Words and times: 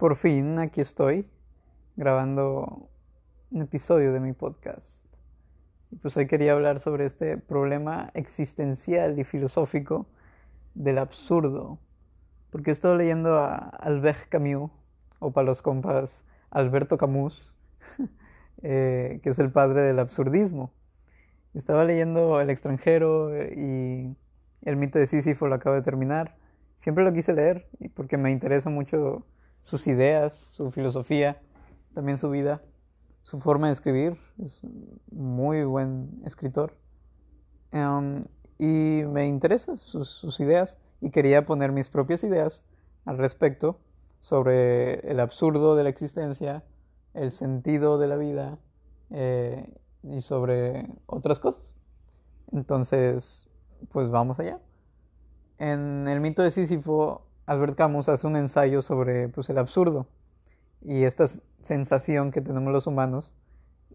Por 0.00 0.16
fin, 0.16 0.58
aquí 0.58 0.80
estoy 0.80 1.28
grabando 1.94 2.88
un 3.50 3.60
episodio 3.60 4.14
de 4.14 4.20
mi 4.20 4.32
podcast. 4.32 5.04
Pues 6.00 6.16
hoy 6.16 6.26
quería 6.26 6.52
hablar 6.52 6.80
sobre 6.80 7.04
este 7.04 7.36
problema 7.36 8.10
existencial 8.14 9.18
y 9.18 9.24
filosófico 9.24 10.06
del 10.72 10.96
absurdo. 10.96 11.78
Porque 12.48 12.70
he 12.70 12.72
estado 12.72 12.96
leyendo 12.96 13.40
a 13.40 13.56
Albert 13.56 14.30
Camus, 14.30 14.70
o 15.18 15.32
para 15.32 15.44
los 15.44 15.60
compas 15.60 16.24
Alberto 16.48 16.96
Camus, 16.96 17.54
eh, 18.62 19.20
que 19.22 19.28
es 19.28 19.38
el 19.38 19.52
padre 19.52 19.82
del 19.82 19.98
absurdismo. 19.98 20.72
Estaba 21.52 21.84
leyendo 21.84 22.40
El 22.40 22.48
extranjero 22.48 23.36
y 23.36 24.16
el 24.62 24.76
mito 24.76 24.98
de 24.98 25.06
Sísifo 25.06 25.46
lo 25.46 25.56
acabo 25.56 25.76
de 25.76 25.82
terminar. 25.82 26.38
Siempre 26.76 27.04
lo 27.04 27.12
quise 27.12 27.34
leer 27.34 27.68
porque 27.92 28.16
me 28.16 28.30
interesa 28.30 28.70
mucho 28.70 29.26
sus 29.62 29.86
ideas, 29.86 30.34
su 30.34 30.70
filosofía, 30.70 31.40
también 31.94 32.18
su 32.18 32.30
vida, 32.30 32.62
su 33.22 33.38
forma 33.38 33.66
de 33.68 33.72
escribir. 33.72 34.18
Es 34.38 34.60
muy 35.10 35.64
buen 35.64 36.22
escritor. 36.24 36.76
Em, 37.72 38.24
y 38.58 39.04
me 39.06 39.26
interesan 39.28 39.78
sus, 39.78 40.38
ideas 40.40 40.78
y 41.00 41.10
quería 41.10 41.46
poner 41.46 41.72
mis 41.72 41.88
propias 41.88 42.24
ideas 42.24 42.64
al 43.04 43.18
respecto 43.18 43.78
sobre 44.20 45.00
el 45.10 45.20
absurdo 45.20 45.76
de 45.76 45.84
la 45.84 45.88
existencia, 45.88 46.62
el 47.14 47.32
sentido 47.32 47.98
de 47.98 48.06
la 48.06 48.16
vida 48.16 48.58
eh, 49.10 49.72
y 50.02 50.20
sobre 50.20 50.86
otras 51.06 51.40
cosas. 51.40 51.74
Entonces, 52.52 53.48
pues 53.92 54.10
vamos 54.10 54.38
allá. 54.40 54.60
En 55.58 56.06
el 56.08 56.20
mito 56.20 56.42
de 56.42 56.50
Sísifo, 56.50 57.22
Albert 57.50 57.74
Camus 57.74 58.08
hace 58.08 58.28
un 58.28 58.36
ensayo 58.36 58.80
sobre 58.80 59.28
pues, 59.28 59.50
el 59.50 59.58
absurdo 59.58 60.06
y 60.82 61.02
esta 61.02 61.24
sensación 61.60 62.30
que 62.30 62.40
tenemos 62.40 62.72
los 62.72 62.86
humanos 62.86 63.34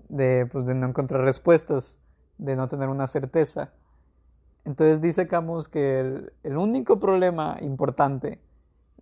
de, 0.10 0.46
pues, 0.52 0.66
de 0.66 0.76
no 0.76 0.90
encontrar 0.90 1.22
respuestas, 1.22 1.98
de 2.38 2.58
no 2.58 2.68
tener 2.68 2.90
una 2.90 3.08
certeza. 3.08 3.72
Entonces 4.66 5.00
dice 5.00 5.30
Camus 5.30 5.70
que 5.70 6.02
el, 6.44 6.58
único 6.58 7.00
problema 7.00 7.56
importante 7.62 8.42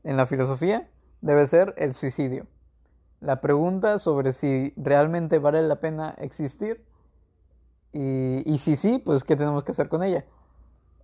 en 0.04 0.18
la 0.18 0.28
filosofía 0.28 0.88
debe 1.22 1.48
ser 1.48 1.74
el 1.78 1.96
suicidio. 1.96 2.46
La 3.22 3.42
pregunta 3.42 3.98
sobre 3.98 4.34
si 4.34 4.72
realmente 4.78 5.40
vale 5.40 5.64
la 5.64 5.80
pena 5.80 6.12
existir 6.20 6.86
y, 7.92 8.44
y 8.46 8.60
si 8.60 8.76
sí, 8.76 9.00
pues 9.00 9.24
qué 9.24 9.36
tenemos 9.36 9.64
que 9.64 9.72
hacer 9.72 9.90
con 9.90 10.04
ella. 10.04 10.26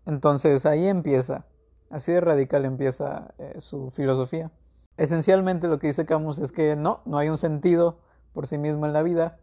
Entonces 0.06 0.68
ahí 0.68 0.86
empieza, 0.86 1.46
así 1.90 2.12
de 2.12 2.22
radical 2.22 2.66
empieza 2.66 3.34
eh, 3.38 3.56
su 3.60 3.90
filosofía. 3.92 4.52
Esencialmente 4.98 5.68
lo 5.68 5.80
que 5.80 5.88
dice 5.88 6.06
Camus 6.06 6.40
es 6.40 6.52
que 6.52 6.76
no, 6.76 7.02
no 7.06 7.18
hay 7.18 7.30
un 7.30 7.38
sentido 7.38 8.00
por 8.34 8.48
sí 8.48 8.58
mismo 8.58 8.86
en 8.86 8.94
la 8.94 9.02
vida, 9.02 9.40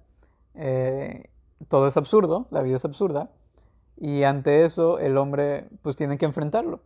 eh, 0.55 1.31
todo 1.69 1.89
es 1.89 1.97
absurdo, 1.97 2.47
la 2.51 2.63
vida 2.63 2.77
es 2.77 2.85
absurda, 2.85 3.31
y 3.97 4.25
ante 4.25 4.65
eso 4.65 4.99
el 4.99 5.17
hombre 5.17 5.69
pues 5.83 5.97
tiene 5.97 6.19
que 6.19 6.27
enfrentarlo. 6.27 6.81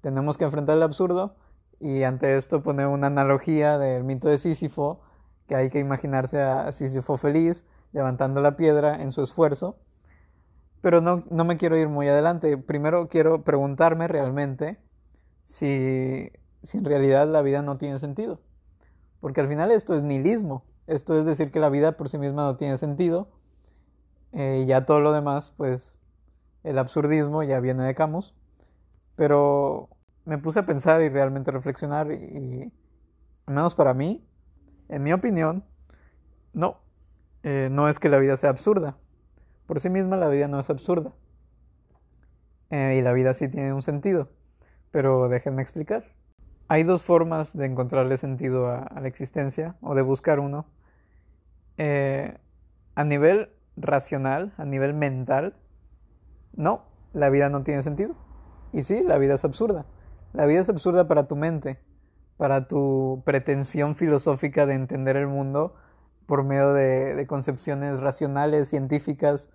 Tenemos 0.00 0.38
que 0.38 0.44
enfrentar 0.44 0.76
el 0.76 0.82
absurdo 0.82 1.34
y 1.80 2.04
ante 2.04 2.36
esto 2.36 2.62
pone 2.62 2.86
una 2.86 3.08
analogía 3.08 3.78
del 3.78 4.04
mito 4.04 4.28
de 4.28 4.38
Sísifo, 4.38 5.00
que 5.48 5.56
hay 5.56 5.70
que 5.70 5.80
imaginarse 5.80 6.40
a 6.40 6.70
Sísifo 6.72 7.16
feliz, 7.16 7.64
levantando 7.92 8.40
la 8.40 8.56
piedra 8.56 9.02
en 9.02 9.12
su 9.12 9.22
esfuerzo, 9.22 9.78
pero 10.80 11.00
no, 11.00 11.24
no 11.30 11.44
me 11.44 11.56
quiero 11.56 11.76
ir 11.76 11.88
muy 11.88 12.08
adelante. 12.08 12.56
Primero 12.56 13.08
quiero 13.08 13.42
preguntarme 13.42 14.06
realmente 14.06 14.78
si, 15.46 16.30
si 16.62 16.76
en 16.76 16.84
realidad 16.84 17.26
la 17.28 17.40
vida 17.40 17.62
no 17.62 17.78
tiene 17.78 17.98
sentido. 17.98 18.40
Porque 19.20 19.40
al 19.40 19.48
final 19.48 19.70
esto 19.70 19.94
es 19.94 20.02
nihilismo. 20.02 20.64
Esto 20.86 21.18
es 21.18 21.24
decir 21.24 21.50
que 21.50 21.60
la 21.60 21.70
vida 21.70 21.96
por 21.96 22.10
sí 22.10 22.18
misma 22.18 22.42
no 22.42 22.56
tiene 22.56 22.76
sentido. 22.76 23.28
Eh, 24.32 24.60
y 24.64 24.66
ya 24.66 24.84
todo 24.84 25.00
lo 25.00 25.12
demás, 25.12 25.54
pues 25.56 26.02
el 26.62 26.78
absurdismo 26.78 27.42
ya 27.42 27.60
viene 27.60 27.84
de 27.84 27.94
Camus. 27.94 28.34
Pero 29.14 29.88
me 30.24 30.36
puse 30.38 30.58
a 30.58 30.66
pensar 30.66 31.00
y 31.00 31.08
realmente 31.08 31.50
reflexionar 31.50 32.12
y, 32.12 32.72
al 33.46 33.54
menos 33.54 33.74
para 33.74 33.94
mí, 33.94 34.28
en 34.88 35.02
mi 35.02 35.12
opinión, 35.12 35.64
no, 36.52 36.80
eh, 37.42 37.68
no 37.70 37.88
es 37.88 37.98
que 37.98 38.08
la 38.08 38.18
vida 38.18 38.36
sea 38.36 38.50
absurda. 38.50 38.98
Por 39.66 39.80
sí 39.80 39.88
misma 39.88 40.16
la 40.16 40.28
vida 40.28 40.48
no 40.48 40.60
es 40.60 40.68
absurda. 40.68 41.12
Eh, 42.70 42.96
y 42.98 43.02
la 43.02 43.12
vida 43.12 43.32
sí 43.32 43.48
tiene 43.48 43.72
un 43.72 43.82
sentido. 43.82 44.28
Pero 44.96 45.28
déjenme 45.28 45.60
explicar. 45.60 46.06
Hay 46.68 46.82
dos 46.82 47.02
formas 47.02 47.54
de 47.54 47.66
encontrarle 47.66 48.16
sentido 48.16 48.68
a, 48.70 48.90
la 48.98 49.08
existencia 49.08 49.74
o 49.82 49.94
de 49.94 50.00
buscar 50.00 50.40
uno. 50.40 50.64
Eh, 51.76 52.38
a 52.94 53.04
nivel 53.04 53.50
racional, 53.76 54.54
a 54.56 54.64
nivel 54.64 54.94
mental, 54.94 55.54
no, 56.54 56.86
la 57.12 57.28
vida 57.28 57.50
no 57.50 57.62
tiene 57.62 57.82
sentido. 57.82 58.14
Y 58.72 58.84
sí, 58.84 59.02
la 59.02 59.18
vida 59.18 59.34
es 59.34 59.44
absurda. 59.44 59.84
La 60.32 60.46
vida 60.46 60.60
es 60.60 60.70
absurda 60.70 61.06
para 61.06 61.28
tu 61.28 61.36
mente, 61.36 61.78
para 62.38 62.66
tu 62.66 63.22
pretensión 63.26 63.96
filosófica 63.96 64.64
de 64.64 64.76
entender 64.76 65.18
el 65.18 65.26
mundo 65.26 65.74
por 66.24 66.42
medio 66.42 66.72
de, 66.72 67.26
concepciones 67.26 68.00
racionales, 68.00 68.70
científicas 68.70 69.50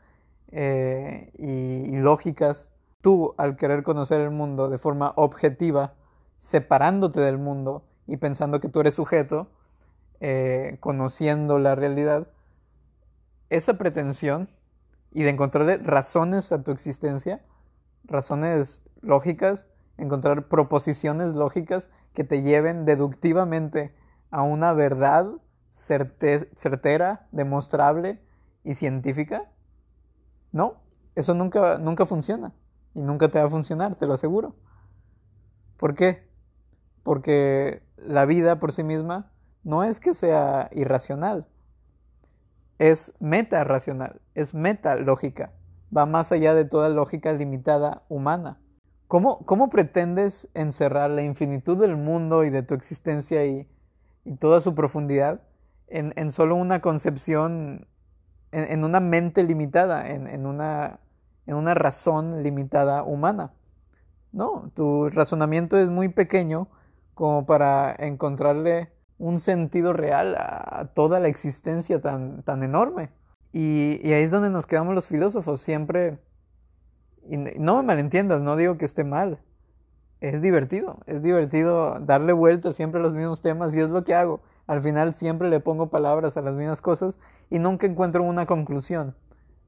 eh, 0.51 1.31
y, 1.35 1.97
lógicas. 1.97 2.71
Tú, 3.01 3.33
al 3.37 3.57
querer 3.57 3.81
conocer 3.81 4.21
el 4.21 4.29
mundo 4.29 4.69
de 4.69 4.77
forma 4.77 5.13
objetiva, 5.15 5.95
separándote 6.37 7.19
del 7.19 7.39
mundo 7.39 7.83
y 8.05 8.17
pensando 8.17 8.59
que 8.59 8.69
tú 8.69 8.79
eres 8.79 8.93
sujeto, 8.93 9.47
eh, 10.19 10.77
conociendo 10.79 11.57
la 11.57 11.73
realidad, 11.73 12.27
esa 13.49 13.73
pretensión 13.79 14.49
y 15.11 15.23
de 15.23 15.31
encontrarle 15.31 15.77
razones 15.77 16.51
a 16.51 16.63
tu 16.63 16.71
existencia, 16.71 17.43
razones 18.03 18.87
lógicas, 19.01 19.67
encontrar 19.97 20.47
proposiciones 20.47 21.35
lógicas 21.35 21.89
que 22.13 22.23
te 22.23 22.43
lleven 22.43 22.85
deductivamente 22.85 23.95
a 24.29 24.43
una 24.43 24.73
verdad 24.73 25.27
certera, 25.71 27.27
demostrable 27.31 28.21
y 28.63 28.75
científica? 28.75 29.49
No, 30.51 30.75
eso 31.15 31.33
nunca, 31.33 31.77
nunca 31.77 32.05
funciona 32.05 32.53
y 32.93 33.01
nunca 33.01 33.29
te 33.29 33.39
va 33.39 33.45
a 33.45 33.49
funcionar, 33.49 33.95
te 33.95 34.05
lo 34.05 34.13
aseguro. 34.13 34.55
¿Por 35.77 35.95
qué? 35.95 36.27
Porque 37.03 37.81
la 37.97 38.25
vida 38.25 38.59
por 38.59 38.71
sí 38.71 38.83
misma 38.83 39.31
no 39.63 39.83
es 39.83 39.99
que 39.99 40.13
sea 40.13 40.69
irracional, 40.71 41.47
es 42.79 43.13
meta 43.19 43.63
racional, 43.63 44.21
es 44.33 44.53
meta 44.53 44.95
lógica, 44.95 45.51
va 45.95 46.05
más 46.05 46.31
allá 46.31 46.53
de 46.53 46.65
toda 46.65 46.89
lógica 46.89 47.31
limitada 47.33 48.03
humana. 48.09 48.57
¿Cómo, 49.07 49.45
¿Cómo, 49.45 49.69
pretendes 49.69 50.47
encerrar 50.53 51.09
la 51.11 51.21
infinitud 51.21 51.77
del 51.77 51.97
mundo 51.97 52.45
y 52.45 52.49
de 52.49 52.63
tu 52.63 52.73
existencia 52.73 53.45
y, 53.45 53.67
toda 54.39 54.61
su 54.61 54.73
profundidad 54.73 55.41
en, 55.87 56.13
en, 56.15 56.31
solo 56.31 56.55
una 56.55 56.79
concepción, 56.79 57.87
en, 58.51 58.71
en 58.71 58.83
una 58.83 58.99
mente 58.99 59.43
limitada, 59.43 60.09
en, 60.09 60.27
en, 60.27 60.45
una, 60.45 61.00
en 61.45 61.55
una 61.55 61.73
razón 61.73 62.43
limitada 62.43 63.03
humana? 63.03 63.53
No, 64.31 64.71
tu 64.75 65.09
razonamiento 65.09 65.77
es 65.77 65.89
muy 65.89 66.09
pequeño 66.09 66.69
como 67.13 67.45
para 67.45 67.93
encontrarle 67.99 68.91
un 69.17 69.39
sentido 69.39 69.93
real 69.93 70.35
a 70.37 70.91
toda 70.93 71.19
la 71.19 71.27
existencia 71.27 72.01
tan, 72.01 72.43
tan 72.43 72.63
enorme. 72.63 73.09
Y, 73.51 73.99
y 74.07 74.13
ahí 74.13 74.23
es 74.23 74.31
donde 74.31 74.49
nos 74.49 74.65
quedamos 74.65 74.95
los 74.95 75.07
filósofos, 75.07 75.61
siempre 75.61 76.19
y 77.27 77.37
no 77.37 77.77
me 77.77 77.83
malentiendas, 77.83 78.41
no 78.41 78.55
digo 78.55 78.77
que 78.77 78.85
esté 78.85 79.03
mal. 79.03 79.39
Es 80.19 80.41
divertido, 80.41 80.99
es 81.07 81.23
divertido 81.23 81.99
darle 81.99 82.33
vuelta 82.33 82.73
siempre 82.73 82.99
a 82.99 83.03
los 83.03 83.13
mismos 83.13 83.41
temas 83.41 83.75
y 83.75 83.79
es 83.79 83.89
lo 83.89 84.03
que 84.03 84.13
hago. 84.13 84.41
Al 84.67 84.81
final 84.81 85.13
siempre 85.13 85.49
le 85.49 85.59
pongo 85.59 85.89
palabras 85.89 86.37
a 86.37 86.41
las 86.41 86.55
mismas 86.55 86.81
cosas 86.81 87.19
y 87.49 87.59
nunca 87.59 87.87
encuentro 87.87 88.23
una 88.23 88.45
conclusión. 88.45 89.15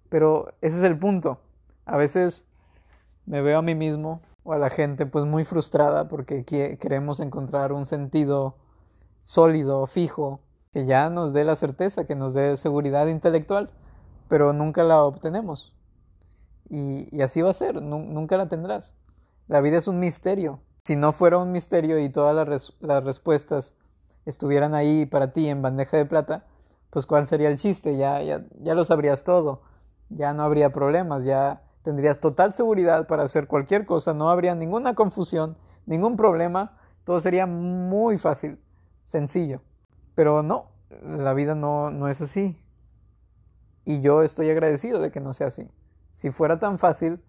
Pero 0.10 0.54
ese 0.62 0.78
es 0.78 0.84
el 0.84 0.98
punto. 0.98 1.42
A 1.85 1.97
veces 1.97 2.45
me 3.25 3.41
veo 3.41 3.59
a 3.59 3.62
mí 3.62 3.75
mismo 3.75 4.21
o 4.44 4.53
a 4.53 4.57
la 4.57 4.69
gente 4.69 5.06
pues 5.06 5.25
muy 5.25 5.45
frustrada 5.45 6.07
porque 6.07 6.45
queremos 6.45 7.19
encontrar 7.19 7.71
un 7.71 7.85
sentido 7.85 8.56
sólido, 9.24 9.88
fijo, 9.88 10.41
que 10.71 10.85
ya 10.85 11.09
nos 11.09 11.33
dé 11.33 11.44
la 11.45 11.56
certeza, 11.56 12.06
que 12.06 12.15
nos 12.15 12.33
dé 12.33 12.57
seguridad 12.57 13.07
intelectual, 13.07 13.69
pero 14.27 14.53
nunca 14.53 14.83
la 14.83 15.03
obtenemos. 15.03 15.74
Y, 16.69 17.21
así 17.21 17.41
va 17.41 17.51
a 17.51 17.53
ser, 17.53 17.81
nunca 17.81 18.38
la 18.38 18.47
tendrás. 18.47 18.95
La 19.47 19.62
vida 19.62 19.77
es 19.77 19.88
un 19.88 20.00
misterio. 20.00 20.62
Si 20.83 20.95
no 20.95 21.12
fuera 21.12 21.38
un 21.38 21.51
misterio 21.51 22.00
y 22.00 22.09
todas 22.09 22.35
las, 22.81 23.03
respuestas 23.03 23.75
estuvieran 24.25 24.74
ahí 24.74 25.06
para 25.06 25.31
ti 25.31 25.47
en 25.47 25.62
bandeja 25.62 25.97
de 25.97 26.06
plata, 26.06 26.45
pues 26.89 27.06
cuál 27.06 27.27
sería 27.27 27.50
el 27.50 27.57
chiste, 27.57 27.95
ya, 27.97 28.21
ya, 28.21 28.44
ya 28.59 28.74
lo 28.74 28.85
sabrías 28.85 29.24
todo, 29.24 29.62
ya 30.09 30.33
no 30.33 30.44
habría 30.44 30.71
problemas, 30.71 31.24
ya 31.24 31.62
tendrías 31.83 32.19
total 32.19 32.53
seguridad 32.53 33.07
para 33.07 33.24
hacer 33.24 33.47
cualquier 33.47 33.85
cosa, 33.85 34.13
no 34.13 34.30
habría 34.30 34.56
ninguna 34.56 34.95
confusión, 34.95 35.57
ningún 35.85 36.18
problema, 36.18 36.77
todo 37.03 37.19
sería 37.19 37.45
muy 37.45 38.18
fácil, 38.18 38.59
sencillo. 39.06 39.62
Pero 40.15 40.44
no, 40.44 40.71
la 41.01 41.33
vida 41.33 41.56
no, 41.56 41.91
no 41.91 42.07
es 42.07 42.21
así. 42.21 42.57
Y 43.85 44.01
yo 44.01 44.24
estoy 44.24 44.50
agradecido 44.50 45.00
de 45.00 45.12
que 45.12 45.19
no 45.19 45.33
sea 45.33 45.47
así. 45.47 45.69
Si 46.12 46.31
fuera 46.31 46.59
tan 46.59 46.80
fácil, 46.80 47.21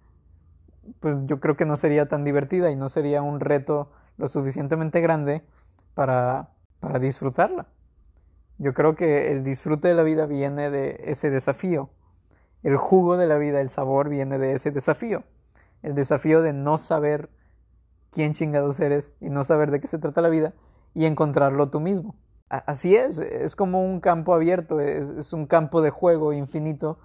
pues 1.00 1.16
yo 1.24 1.40
creo 1.40 1.56
que 1.56 1.66
no 1.66 1.76
sería 1.76 2.06
tan 2.06 2.24
divertida 2.24 2.70
y 2.70 2.76
no 2.76 2.88
sería 2.88 3.22
un 3.22 3.40
reto 3.40 3.90
lo 4.16 4.28
suficientemente 4.28 5.00
grande 5.00 5.42
para, 5.94 6.50
para 6.80 6.98
disfrutarla. 6.98 7.66
Yo 8.58 8.72
creo 8.72 8.94
que 8.94 9.32
el 9.32 9.42
disfrute 9.42 9.88
de 9.88 9.94
la 9.94 10.04
vida 10.04 10.26
viene 10.26 10.70
de 10.70 11.00
ese 11.06 11.30
desafío. 11.30 11.90
El 12.64 12.78
jugo 12.78 13.18
de 13.18 13.26
la 13.26 13.36
vida, 13.36 13.60
el 13.60 13.68
sabor 13.68 14.08
viene 14.08 14.38
de 14.38 14.54
ese 14.54 14.70
desafío. 14.70 15.22
El 15.82 15.94
desafío 15.94 16.40
de 16.40 16.54
no 16.54 16.78
saber 16.78 17.28
quién 18.10 18.32
chingados 18.32 18.80
eres 18.80 19.12
y 19.20 19.28
no 19.28 19.44
saber 19.44 19.70
de 19.70 19.80
qué 19.80 19.86
se 19.86 19.98
trata 19.98 20.22
la 20.22 20.30
vida 20.30 20.54
y 20.94 21.04
encontrarlo 21.04 21.68
tú 21.68 21.78
mismo. 21.78 22.16
Así 22.48 22.96
es, 22.96 23.18
es 23.18 23.54
como 23.54 23.84
un 23.84 24.00
campo 24.00 24.32
abierto, 24.32 24.80
es, 24.80 25.32
un 25.34 25.46
campo 25.46 25.82
de 25.82 25.90
juego 25.90 26.32
infinito, 26.32 26.98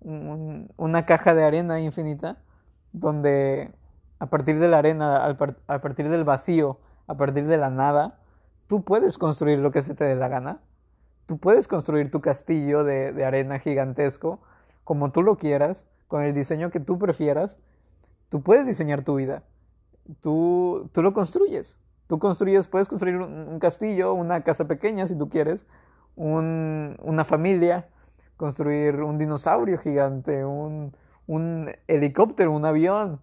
una 0.00 1.06
caja 1.06 1.34
de 1.34 1.44
arena 1.44 1.80
infinita, 1.80 2.38
donde 2.92 3.72
a 4.18 4.26
partir 4.26 4.58
de 4.58 4.68
la 4.68 4.78
arena, 4.78 5.24
a 5.66 5.80
partir 5.80 6.10
del 6.10 6.24
vacío, 6.24 6.78
a 7.06 7.16
partir 7.16 7.46
de 7.46 7.56
la 7.56 7.70
nada, 7.70 8.18
tú 8.66 8.84
puedes 8.84 9.16
construir 9.16 9.60
lo 9.60 9.70
que 9.70 9.80
se 9.80 9.94
te 9.94 10.04
dé 10.04 10.14
la 10.14 10.28
gana. 10.28 10.60
Tú 11.24 11.38
puedes 11.38 11.68
construir 11.68 12.10
tu 12.10 12.20
castillo 12.20 12.84
de, 12.84 13.12
de 13.12 13.24
arena 13.24 13.60
gigantesco 13.60 14.40
como 14.90 15.12
tú 15.12 15.22
lo 15.22 15.36
quieras, 15.36 15.86
con 16.08 16.24
el 16.24 16.34
diseño 16.34 16.72
que 16.72 16.80
tú 16.80 16.98
prefieras. 16.98 17.60
Tú 18.28 18.42
puedes 18.42 18.66
diseñar 18.66 19.04
tu 19.04 19.14
vida 19.14 19.44
tú, 20.20 20.90
tú 20.92 21.02
lo 21.02 21.12
construyes. 21.12 21.78
Tú 22.06 22.18
construyes, 22.18 22.66
puedes 22.66 22.88
construir 22.88 23.16
un, 23.18 23.58
castillo, 23.60 24.14
una 24.14 24.42
casa 24.42 24.66
pequeña 24.66 25.06
si 25.06 25.16
tú 25.16 25.28
quieres, 25.28 25.64
un, 26.16 26.96
una 27.02 27.24
familia, 27.24 27.88
construir 28.36 28.96
un 28.96 29.16
dinosaurio 29.16 29.78
gigante, 29.78 30.44
un, 30.44 30.92
helicóptero, 31.86 32.50
un 32.50 32.64
avión, 32.64 33.20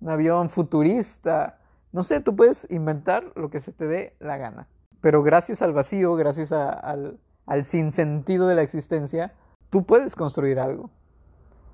un 0.00 0.10
avión 0.10 0.50
futurista. 0.50 1.58
No 1.90 2.04
sé, 2.04 2.20
tú 2.20 2.36
puedes 2.36 2.70
inventar 2.70 3.32
lo 3.34 3.48
que 3.48 3.60
se 3.60 3.72
te 3.72 3.86
dé 3.86 4.14
la 4.18 4.36
gana. 4.36 4.68
Pero 5.00 5.22
gracias 5.22 5.62
al 5.62 5.72
vacío, 5.72 6.14
gracias 6.14 6.52
al, 6.52 7.18
al 7.46 7.64
sinsentido 7.64 8.46
de 8.46 8.56
la 8.56 8.62
existencia, 8.62 9.32
tú 9.70 9.86
puedes 9.86 10.14
construir 10.14 10.60
algo. 10.60 10.90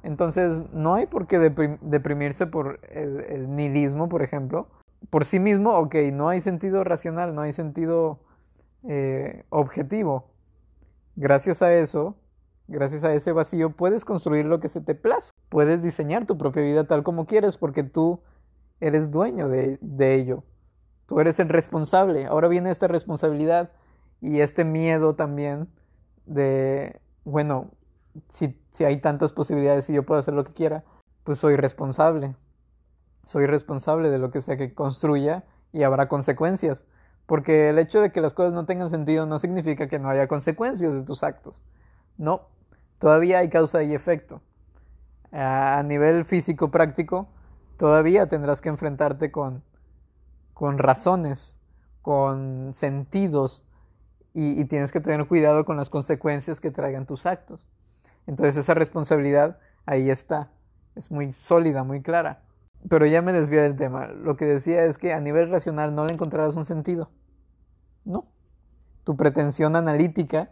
Entonces, 0.04 0.64
no 0.70 0.94
hay 0.94 1.06
por 1.06 1.26
qué 1.26 1.38
deprimirse 1.38 2.46
por 2.46 2.78
el, 2.90 3.56
nihilismo, 3.56 4.10
por 4.10 4.22
ejemplo. 4.22 4.68
Por 5.08 5.24
sí 5.24 5.38
mismo, 5.38 5.72
ok, 5.78 5.94
no 6.12 6.28
hay 6.28 6.40
sentido 6.40 6.84
racional, 6.84 7.34
no 7.34 7.40
hay 7.40 7.52
sentido 7.52 8.20
eh, 8.86 9.44
objetivo. 9.48 10.30
Gracias 11.16 11.62
a 11.62 11.72
eso, 11.72 12.16
gracias 12.68 13.02
a 13.04 13.14
ese 13.14 13.32
vacío, 13.32 13.70
puedes 13.70 14.04
construir 14.04 14.44
lo 14.44 14.60
que 14.60 14.68
se 14.68 14.82
te 14.82 14.94
place. 14.94 15.30
Puedes 15.48 15.82
diseñar 15.82 16.26
tu 16.26 16.36
propia 16.36 16.62
vida 16.62 16.84
tal 16.86 17.02
como 17.02 17.24
quieres 17.24 17.56
porque 17.56 17.82
tú 17.82 18.20
eres 18.80 19.10
dueño 19.10 19.48
de, 19.48 19.78
de 19.80 20.14
ello. 20.16 20.44
Tú 21.06 21.18
eres 21.18 21.40
el 21.40 21.48
responsable. 21.48 22.26
Ahora 22.26 22.48
viene 22.48 22.70
esta 22.70 22.88
responsabilidad 22.88 23.70
y 24.20 24.40
este 24.40 24.64
miedo 24.64 25.14
también 25.14 25.68
de, 26.26 27.00
bueno, 27.24 27.70
si, 28.28 28.56
hay 28.84 28.98
tantas 28.98 29.32
posibilidades 29.32 29.88
y 29.90 29.94
yo 29.94 30.04
puedo 30.04 30.20
hacer 30.20 30.34
lo 30.34 30.44
que 30.44 30.52
quiera, 30.52 30.84
pues 31.24 31.38
soy 31.38 31.56
responsable. 31.56 32.34
Soy 33.22 33.46
responsable 33.46 34.10
de 34.10 34.18
lo 34.18 34.30
que 34.30 34.40
sea 34.40 34.56
que 34.56 34.74
construya 34.74 35.44
y 35.72 35.82
habrá 35.82 36.08
consecuencias. 36.08 36.86
Porque 37.26 37.70
el 37.70 37.78
hecho 37.78 38.00
de 38.00 38.12
que 38.12 38.20
las 38.20 38.34
cosas 38.34 38.52
no 38.52 38.66
tengan 38.66 38.90
sentido 38.90 39.24
no 39.26 39.38
significa 39.38 39.88
que 39.88 39.98
no 39.98 40.10
haya 40.10 40.28
consecuencias 40.28 40.94
de 40.94 41.02
tus 41.02 41.22
actos. 41.22 41.62
No, 42.18 42.48
todavía 42.98 43.38
hay 43.38 43.48
causa 43.48 43.82
y 43.82 43.94
efecto. 43.94 44.42
A 45.32 45.82
nivel 45.84 46.24
físico 46.24 46.70
práctico, 46.70 47.28
todavía 47.78 48.28
tendrás 48.28 48.60
que 48.60 48.68
enfrentarte 48.68 49.32
con, 49.32 49.64
con 50.52 50.78
razones, 50.78 51.58
con 52.02 52.72
sentidos, 52.74 53.64
y, 54.34 54.60
y 54.60 54.64
tienes 54.66 54.92
que 54.92 55.00
tener 55.00 55.26
cuidado 55.26 55.64
con 55.64 55.76
las 55.76 55.90
consecuencias 55.90 56.60
que 56.60 56.70
traigan 56.70 57.06
tus 57.06 57.24
actos. 57.24 57.66
Entonces 58.26 58.56
esa 58.56 58.74
responsabilidad 58.74 59.58
ahí 59.86 60.10
está, 60.10 60.50
es 60.94 61.10
muy 61.10 61.32
sólida, 61.32 61.84
muy 61.84 62.02
clara. 62.02 62.42
Pero 62.88 63.06
ya 63.06 63.22
me 63.22 63.32
desvié 63.32 63.62
del 63.62 63.76
tema. 63.76 64.08
Lo 64.08 64.36
que 64.36 64.44
decía 64.44 64.84
es 64.84 64.98
que 64.98 65.12
a 65.12 65.20
nivel 65.20 65.50
racional 65.50 65.94
no 65.94 66.06
le 66.06 66.14
encontrarás 66.14 66.56
un 66.56 66.64
sentido. 66.64 67.10
No. 68.04 68.26
Tu 69.04 69.16
pretensión 69.16 69.76
analítica 69.76 70.50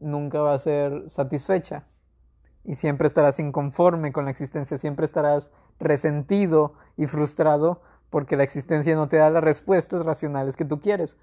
nunca 0.00 0.40
va 0.40 0.54
a 0.54 0.58
ser 0.58 1.08
satisfecha. 1.10 1.84
Y 2.64 2.76
siempre 2.76 3.08
estarás 3.08 3.40
inconforme 3.40 4.12
con 4.12 4.24
la 4.24 4.30
existencia, 4.30 4.78
siempre 4.78 5.04
estarás 5.04 5.50
resentido 5.80 6.74
y 6.96 7.06
frustrado 7.06 7.82
porque 8.08 8.36
la 8.36 8.44
existencia 8.44 8.94
no 8.94 9.08
te 9.08 9.16
da 9.16 9.30
las 9.30 9.42
respuestas 9.42 10.04
racionales 10.04 10.56
que 10.56 10.64
tú 10.64 10.80
quieres. 10.80 11.18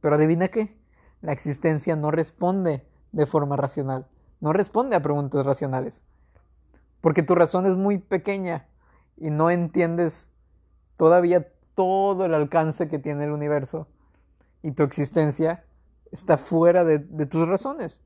Pero 0.00 0.16
adivina 0.16 0.48
qué, 0.48 0.76
la 1.20 1.32
existencia 1.32 1.94
no 1.94 2.10
responde 2.10 2.84
de 3.12 3.26
forma 3.26 3.56
racional 3.56 4.08
no 4.42 4.52
responde 4.52 4.96
a 4.96 5.00
preguntas 5.00 5.46
racionales. 5.46 6.04
Porque 7.00 7.22
tu 7.22 7.34
razón 7.34 7.64
es 7.64 7.76
muy 7.76 7.98
pequeña 7.98 8.66
y 9.16 9.30
no 9.30 9.50
entiendes 9.50 10.30
todavía 10.96 11.48
todo 11.74 12.26
el 12.26 12.34
alcance 12.34 12.88
que 12.88 12.98
tiene 12.98 13.24
el 13.24 13.30
universo 13.30 13.86
y 14.62 14.72
tu 14.72 14.82
existencia 14.82 15.64
está 16.10 16.38
fuera 16.38 16.84
de, 16.84 16.98
tus 17.26 17.48
razones. 17.48 18.00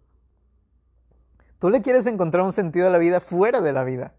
Tú 1.58 1.70
le 1.70 1.80
quieres 1.80 2.06
encontrar 2.06 2.44
un 2.44 2.52
sentido 2.52 2.86
a 2.86 2.90
la 2.90 2.98
vida 2.98 3.20
fuera 3.20 3.62
de 3.62 3.72
la 3.72 3.82
vida. 3.82 4.14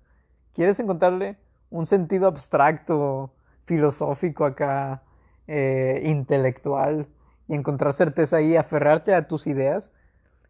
Quieres 0.54 0.80
encontrarle 0.80 1.38
un 1.70 1.86
sentido 1.86 2.28
abstracto, 2.28 3.32
filosófico 3.66 4.44
acá, 4.44 5.04
eh, 5.46 6.02
intelectual, 6.04 7.08
y 7.48 7.54
encontrar 7.54 7.94
certeza 7.94 8.38
ahí, 8.38 8.56
aferrarte 8.56 9.14
a 9.14 9.28
tus 9.28 9.46
ideas. 9.46 9.92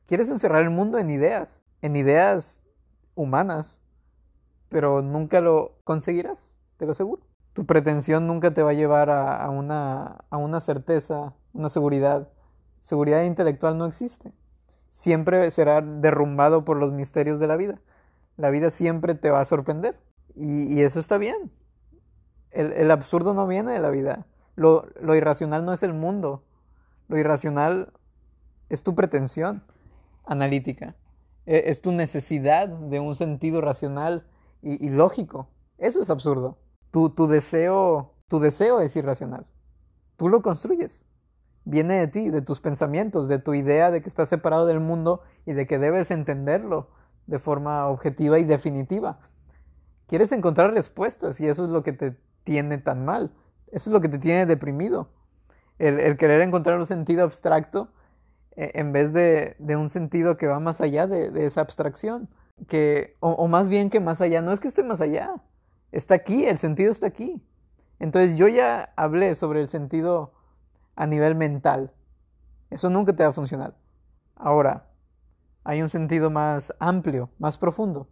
Quieres 0.07 0.30
encerrar 0.30 0.63
el 0.63 0.69
mundo 0.69 1.00
en 1.00 1.09
ideas, 1.09 1.62
en 1.81 1.98
ideas 1.98 2.65
humanas, 3.13 3.81
pero 4.69 5.01
nunca 5.01 5.42
lo 5.42 5.80
conseguirás, 5.83 6.54
te 6.77 6.86
lo 6.86 6.94
aseguro. 6.94 7.24
Tu 7.51 7.65
pretensión 7.65 8.25
nunca 8.25 8.54
te 8.54 8.63
va 8.63 8.69
a 8.69 8.74
llevar 8.74 9.09
a, 9.09 9.50
una, 9.50 10.24
a 10.30 10.38
una 10.38 10.62
certeza, 10.62 11.33
una 11.51 11.68
seguridad. 11.68 12.30
Seguridad 12.80 13.24
intelectual 13.24 13.77
no 13.77 13.86
existe. 13.86 14.31
Siempre 14.90 15.52
será 15.52 15.81
derrumbado 15.81 16.64
por 16.64 16.78
los 16.78 16.94
misterios 16.94 17.40
de 17.40 17.47
la 17.47 17.57
vida. 17.57 17.81
La 18.37 18.49
vida 18.49 18.69
siempre 18.69 19.14
te 19.14 19.30
va 19.30 19.42
a 19.42 19.45
sorprender. 19.45 19.99
Y, 20.35 20.81
eso 20.83 21.02
está 21.02 21.18
bien. 21.18 21.52
El, 22.52 22.92
absurdo 22.92 23.33
no 23.33 23.45
viene 23.45 23.73
de 23.73 23.80
la 23.80 23.90
vida. 23.90 24.26
lo 24.56 25.16
irracional 25.16 25.66
no 25.66 25.73
es 25.73 25.83
el 25.83 25.94
mundo. 25.94 26.44
Lo 27.09 27.18
irracional 27.18 27.92
es 28.69 28.83
tu 28.83 28.95
pretensión 28.95 29.64
analítica. 30.27 30.95
E, 31.45 31.63
es 31.67 31.81
tu 31.81 31.91
necesidad 31.91 32.67
de 32.67 32.99
un 32.99 33.15
sentido 33.15 33.61
racional 33.61 34.27
y, 34.61 34.89
lógico. 34.89 35.49
Eso 35.77 36.01
es 36.01 36.09
absurdo. 36.09 36.57
Tu, 36.91 37.09
tu, 37.11 37.27
deseo, 37.27 38.13
tu 38.27 38.39
deseo 38.39 38.81
es 38.81 38.95
irracional. 38.95 39.45
Tú 40.17 40.29
lo 40.29 40.41
construyes. 40.41 41.05
Viene 41.63 41.95
de 41.95 42.07
ti, 42.07 42.29
de 42.29 42.41
tus 42.41 42.59
pensamientos, 42.59 43.27
de 43.27 43.39
tu 43.39 43.53
idea 43.53 43.91
de 43.91 44.01
que 44.01 44.09
estás 44.09 44.29
separado 44.29 44.65
del 44.65 44.79
mundo 44.79 45.21
y 45.45 45.53
de 45.53 45.67
que 45.67 45.79
debes 45.79 46.11
entenderlo 46.11 46.89
de 47.27 47.39
forma 47.39 47.87
objetiva 47.87 48.39
y 48.39 48.45
definitiva. 48.45 49.19
Quieres 50.07 50.31
encontrar 50.31 50.73
respuestas 50.73 51.39
y 51.39 51.47
eso 51.47 51.63
es 51.63 51.69
lo 51.69 51.83
que 51.83 51.93
te 51.93 52.17
tiene 52.43 52.77
tan 52.77 53.05
mal. 53.05 53.31
Eso 53.71 53.89
es 53.89 53.93
lo 53.93 54.01
que 54.01 54.09
te 54.09 54.17
tiene 54.17 54.45
deprimido. 54.45 55.09
El, 55.77 55.99
el 55.99 56.17
querer 56.17 56.41
encontrar 56.41 56.79
un 56.79 56.85
sentido 56.85 57.23
abstracto 57.23 57.89
en 58.57 58.92
vez 58.92 59.14
de, 59.14 59.56
un 59.59 59.90
sentido 59.90 60.35
que 60.35 60.47
va 60.47 60.59
más 60.59 60.81
allá 60.81 61.07
de, 61.07 61.45
esa 61.45 61.61
abstracción. 61.61 62.28
Que, 62.68 63.16
o, 63.19 63.47
más 63.47 63.69
bien 63.69 63.92
que 63.92 63.99
más 63.99 64.19
allá, 64.19 64.42
no 64.42 64.52
es 64.52 64.59
que 64.59 64.68
esté 64.68 64.81
más 64.83 64.99
allá, 64.99 65.35
está 65.92 66.16
aquí, 66.16 66.45
el 66.45 66.57
sentido 66.57 66.92
está 66.92 67.06
aquí. 67.06 67.42
Entonces 67.99 68.35
yo 68.35 68.47
ya 68.47 68.92
hablé 68.95 69.35
sobre 69.35 69.61
el 69.61 69.69
sentido 69.69 70.33
a 70.95 71.06
nivel 71.06 71.35
mental. 71.35 71.92
Eso 72.71 72.90
nunca 72.90 73.14
te 73.14 73.23
va 73.23 73.30
a 73.30 73.33
funcionar. 73.33 73.76
Ahora, 74.35 74.87
hay 75.64 75.81
un 75.83 75.90
sentido 75.90 76.31
más 76.31 76.73
amplio, 76.80 77.30
más 77.37 77.59
profundo. 77.59 78.07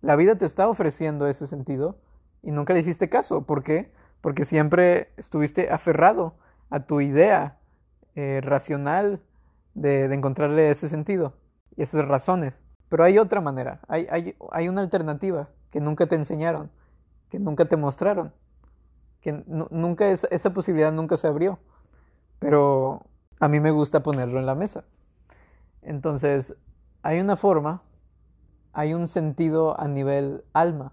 La 0.00 0.16
vida 0.16 0.36
te 0.36 0.46
está 0.46 0.68
ofreciendo 0.68 1.26
ese 1.26 1.46
sentido 1.46 1.98
y 2.42 2.52
nunca 2.52 2.72
le 2.72 2.80
hiciste 2.80 3.10
caso. 3.10 3.42
¿Por 3.42 3.62
qué? 3.62 3.92
Porque 4.22 4.46
siempre 4.46 5.12
estuviste 5.18 5.70
aferrado 5.70 6.36
a 6.70 6.80
tu 6.80 7.02
idea 7.02 7.58
eh, 8.14 8.40
racional 8.42 9.20
de, 9.74 10.04
encontrarle 10.12 10.70
ese 10.70 10.88
sentido 10.88 11.34
y 11.76 11.82
esas 11.82 12.06
razones. 12.06 12.62
Pero 12.88 13.04
hay 13.04 13.18
otra 13.18 13.40
manera, 13.40 13.80
hay, 13.88 14.06
hay, 14.10 14.36
hay 14.50 14.68
una 14.68 14.82
alternativa 14.82 15.48
que 15.70 15.80
nunca 15.80 16.06
te 16.06 16.16
enseñaron, 16.16 16.70
que 17.30 17.38
nunca 17.38 17.64
te 17.64 17.76
mostraron, 17.76 18.32
que 19.20 19.32
nunca 19.46 20.10
esa 20.10 20.52
posibilidad 20.52 20.92
nunca 20.92 21.16
se 21.16 21.26
abrió. 21.26 21.58
Pero 22.38 23.06
a 23.40 23.48
mí 23.48 23.60
me 23.60 23.70
gusta 23.70 24.02
ponerlo 24.02 24.38
en 24.38 24.46
la 24.46 24.54
mesa. 24.54 24.84
Entonces, 25.80 26.56
hay 27.02 27.20
una 27.20 27.36
forma, 27.36 27.82
hay 28.72 28.94
un 28.94 29.08
sentido 29.08 29.80
a 29.80 29.88
nivel 29.88 30.44
alma, 30.52 30.92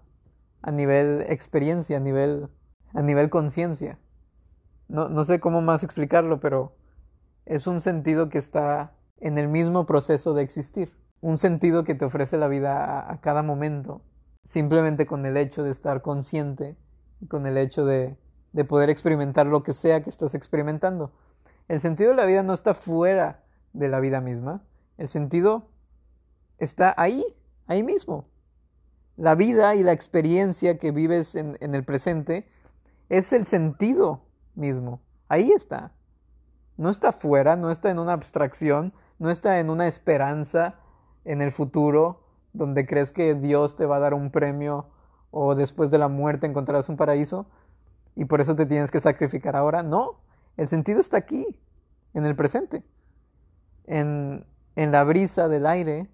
a 0.62 0.70
nivel 0.70 1.24
experiencia, 1.28 1.98
a 1.98 2.00
nivel, 2.00 2.48
a 2.94 3.02
nivel 3.02 3.30
conciencia. 3.30 3.98
No, 4.88 5.08
no 5.08 5.24
sé 5.24 5.40
cómo 5.40 5.60
más 5.60 5.84
explicarlo, 5.84 6.40
pero 6.40 6.72
es 7.46 7.66
un 7.66 7.80
sentido 7.80 8.28
que 8.28 8.38
está 8.38 8.92
en 9.18 9.38
el 9.38 9.48
mismo 9.48 9.86
proceso 9.86 10.34
de 10.34 10.42
existir. 10.42 10.92
Un 11.20 11.38
sentido 11.38 11.84
que 11.84 11.94
te 11.94 12.04
ofrece 12.04 12.38
la 12.38 12.48
vida 12.48 13.10
a, 13.10 13.20
cada 13.20 13.42
momento, 13.42 14.02
simplemente 14.44 15.06
con 15.06 15.26
el 15.26 15.36
hecho 15.36 15.62
de 15.62 15.70
estar 15.70 16.00
consciente 16.00 16.76
y 17.20 17.26
con 17.26 17.46
el 17.46 17.58
hecho 17.58 17.84
de, 17.84 18.16
de 18.52 18.64
poder 18.64 18.88
experimentar 18.88 19.46
lo 19.46 19.62
que 19.62 19.72
sea 19.72 20.02
que 20.02 20.10
estás 20.10 20.34
experimentando. 20.34 21.12
El 21.68 21.80
sentido 21.80 22.10
de 22.10 22.16
la 22.16 22.24
vida 22.24 22.42
no 22.42 22.52
está 22.52 22.74
fuera 22.74 23.44
de 23.72 23.88
la 23.88 24.00
vida 24.00 24.20
misma. 24.20 24.62
El 24.96 25.08
sentido 25.08 25.68
está 26.58 26.94
ahí, 26.96 27.24
ahí 27.66 27.82
mismo. 27.82 28.26
La 29.16 29.34
vida 29.34 29.74
y 29.74 29.82
la 29.82 29.92
experiencia 29.92 30.78
que 30.78 30.90
vives 30.90 31.34
en 31.34 31.74
el 31.74 31.84
presente 31.84 32.48
es 33.10 33.32
el 33.34 33.44
sentido 33.44 34.22
mismo. 34.54 35.02
Ahí 35.28 35.52
está. 35.52 35.92
No 36.80 36.88
está 36.88 37.12
fuera, 37.12 37.56
no 37.56 37.70
está 37.70 37.90
en 37.90 37.98
una 37.98 38.14
abstracción, 38.14 38.94
no 39.18 39.28
está 39.28 39.60
en 39.60 39.68
una 39.68 39.86
esperanza 39.86 40.76
en 41.26 41.42
el 41.42 41.52
futuro 41.52 42.24
donde 42.54 42.86
crees 42.86 43.12
que 43.12 43.34
Dios 43.34 43.76
te 43.76 43.84
va 43.84 43.96
a 43.96 44.00
dar 44.00 44.14
un 44.14 44.30
premio 44.30 44.86
o 45.30 45.54
después 45.54 45.90
de 45.90 45.98
la 45.98 46.08
muerte 46.08 46.46
encontrarás 46.46 46.88
un 46.88 46.96
paraíso 46.96 47.44
y 48.16 48.24
por 48.24 48.40
eso 48.40 48.56
te 48.56 48.64
tienes 48.64 48.90
que 48.90 48.98
sacrificar 48.98 49.56
ahora. 49.56 49.82
No, 49.82 50.22
el 50.56 50.68
sentido 50.68 51.00
está 51.00 51.18
aquí, 51.18 51.60
en 52.14 52.24
el 52.24 52.34
presente, 52.34 52.82
en, 53.84 54.46
en 54.74 54.90
la 54.90 55.04
brisa 55.04 55.48
del 55.48 55.66
aire, 55.66 56.08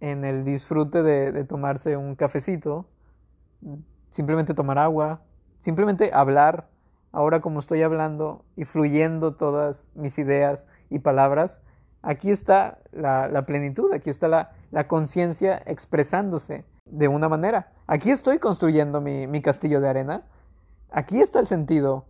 en 0.00 0.24
el 0.24 0.42
disfrute 0.42 1.02
de, 1.02 1.32
de 1.32 1.44
tomarse 1.44 1.98
un 1.98 2.16
cafecito, 2.16 2.88
simplemente 4.08 4.54
tomar 4.54 4.78
agua, 4.78 5.20
simplemente 5.60 6.12
hablar 6.14 6.70
ahora 7.12 7.40
como 7.40 7.60
estoy 7.60 7.82
hablando 7.82 8.44
y 8.56 8.64
fluyendo 8.64 9.34
todas 9.34 9.88
mis 9.94 10.18
ideas 10.18 10.66
y 10.90 10.98
palabras, 10.98 11.60
aquí 12.02 12.30
está 12.30 12.78
la, 12.92 13.44
plenitud, 13.46 13.92
aquí 13.92 14.10
está 14.10 14.28
la, 14.28 14.86
conciencia 14.86 15.62
expresándose 15.66 16.64
de 16.84 17.08
una 17.08 17.28
manera. 17.28 17.72
Aquí 17.86 18.10
estoy 18.10 18.38
construyendo 18.38 19.00
mi, 19.00 19.40
castillo 19.42 19.80
de 19.80 19.88
arena, 19.88 20.26
aquí 20.90 21.20
está 21.20 21.40
el 21.40 21.46
sentido, 21.46 22.06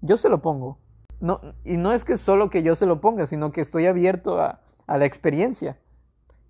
yo 0.00 0.16
se 0.16 0.28
lo 0.28 0.42
pongo. 0.42 0.78
Y 1.64 1.76
no 1.76 1.92
es 1.92 2.04
que 2.04 2.16
solo 2.16 2.48
que 2.48 2.62
yo 2.62 2.74
se 2.76 2.86
lo 2.86 3.00
ponga, 3.00 3.26
sino 3.26 3.52
que 3.52 3.60
estoy 3.60 3.86
abierto 3.86 4.40
a, 4.40 4.60
la 4.86 5.04
experiencia. 5.04 5.78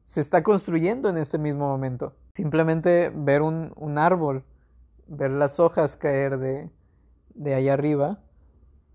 Se 0.05 0.21
está 0.21 0.43
construyendo 0.43 1.11
en 1.11 1.19
este 1.19 1.37
mismo 1.37 1.69
momento. 1.69 2.15
Simplemente 2.35 3.13
ver 3.15 3.43
un 3.43 3.99
árbol, 3.99 4.45
ver 5.07 5.33
las 5.33 5.61
hojas 5.61 5.97
caer 5.97 6.39
de, 6.39 6.71
de 7.41 7.55
allá 7.55 7.73
arriba, 7.73 8.19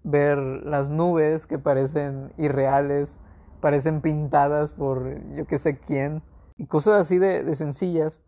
ver 0.04 0.38
las 0.38 0.90
nubes 0.90 1.48
que 1.48 1.58
parecen 1.58 2.32
irreales, 2.38 3.20
parecen 3.60 4.02
pintadas 4.02 4.72
por 4.72 5.20
yo 5.34 5.48
que 5.48 5.58
sé 5.58 5.80
quién, 5.80 6.22
y 6.56 6.68
cosas 6.68 7.02
así 7.02 7.18
de, 7.18 7.56
sencillas 7.56 8.22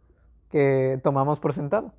que 0.49 0.99
tomamos 1.03 1.39
por 1.39 1.53
sentado. 1.53 1.93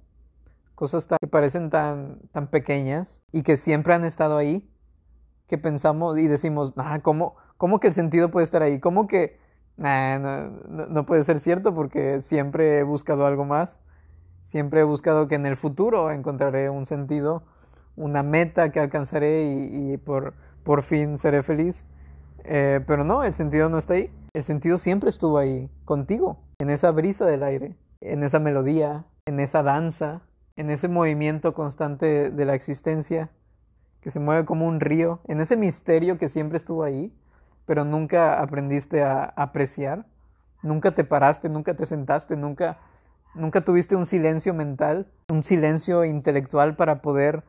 Cosas 0.75 1.07
que 1.07 1.27
parecen 1.29 1.71
tan, 1.71 2.19
tan 2.33 2.49
pequeñas 2.49 3.23
y 3.33 3.43
que 3.43 3.57
siempre 3.57 3.95
han 3.95 4.05
estado 4.05 4.37
ahí, 4.37 4.69
que 5.47 5.57
pensamos 5.57 6.19
y 6.19 6.27
decimos, 6.27 6.75
ah, 6.77 6.99
¿cómo, 7.01 7.37
¿cómo 7.57 7.79
que 7.79 7.87
el 7.87 7.93
sentido 7.93 8.33
puede 8.33 8.45
estar 8.45 8.65
ahí? 8.65 8.81
¿Cómo 8.81 9.07
que 9.07 9.39
no, 9.77 10.51
no 10.89 11.07
puede 11.07 11.23
ser 11.23 11.39
cierto 11.39 11.73
porque 11.73 12.21
siempre 12.21 12.81
he 12.81 12.83
buscado 12.83 13.27
algo 13.27 13.45
más? 13.45 13.79
Siempre 14.43 14.81
he 14.81 14.85
buscado 14.85 15.29
que 15.29 15.37
en 15.37 15.47
el 15.47 15.57
futuro 15.57 16.11
encontraré 16.11 16.69
un 16.69 16.85
sentido 16.85 17.45
una 17.99 18.23
meta 18.23 18.71
que 18.71 18.81
alcanzaré 18.81 19.53
y, 19.53 19.97
por, 19.99 20.35
por, 20.63 20.83
fin 20.83 21.19
seré 21.19 21.43
feliz. 21.43 21.85
Eh, 22.45 22.81
pero 22.87 23.05
no, 23.05 23.25
el 23.25 23.35
sentido 23.35 23.69
no 23.69 23.79
está 23.79 23.95
ahí. 23.95 24.11
El 24.33 24.45
sentido 24.45 24.79
siempre 24.79 25.11
estuvo 25.11 25.39
ahí, 25.39 25.69
contigo, 25.85 26.39
en 26.59 26.71
esa 26.71 26.91
brisa 26.93 27.27
del 27.27 27.43
aire, 27.43 27.77
en 28.01 28.23
esa 28.23 28.39
melodía, 28.39 29.05
en 29.27 29.41
esa 29.41 29.63
danza, 29.63 30.23
en 30.57 30.71
ese 30.71 30.89
movimiento 30.89 31.55
constante 31.55 32.31
de 32.31 32.45
la 32.45 32.55
existencia, 32.55 33.31
que 34.01 34.11
se 34.11 34.21
mueve 34.21 34.45
como 34.45 34.67
un 34.67 34.81
río, 34.81 35.21
en 35.27 35.41
ese 35.41 35.57
misterio 35.57 36.19
que 36.19 36.29
siempre 36.29 36.57
estuvo 36.57 36.85
ahí, 36.85 37.13
pero 37.67 37.85
nunca 37.85 38.41
aprendiste 38.41 39.03
a 39.03 39.25
apreciar, 39.25 40.07
nunca 40.63 40.93
te 40.93 41.05
paraste, 41.05 41.49
nunca 41.49 41.75
te 41.75 41.85
sentaste, 41.85 42.37
nunca, 42.37 42.79
nunca 43.35 43.63
tuviste 43.63 43.97
un 43.97 44.07
silencio 44.07 44.55
mental, 44.55 45.07
un 45.31 45.43
silencio 45.43 46.05
intelectual 46.05 46.77
para 46.77 47.03
poder 47.03 47.43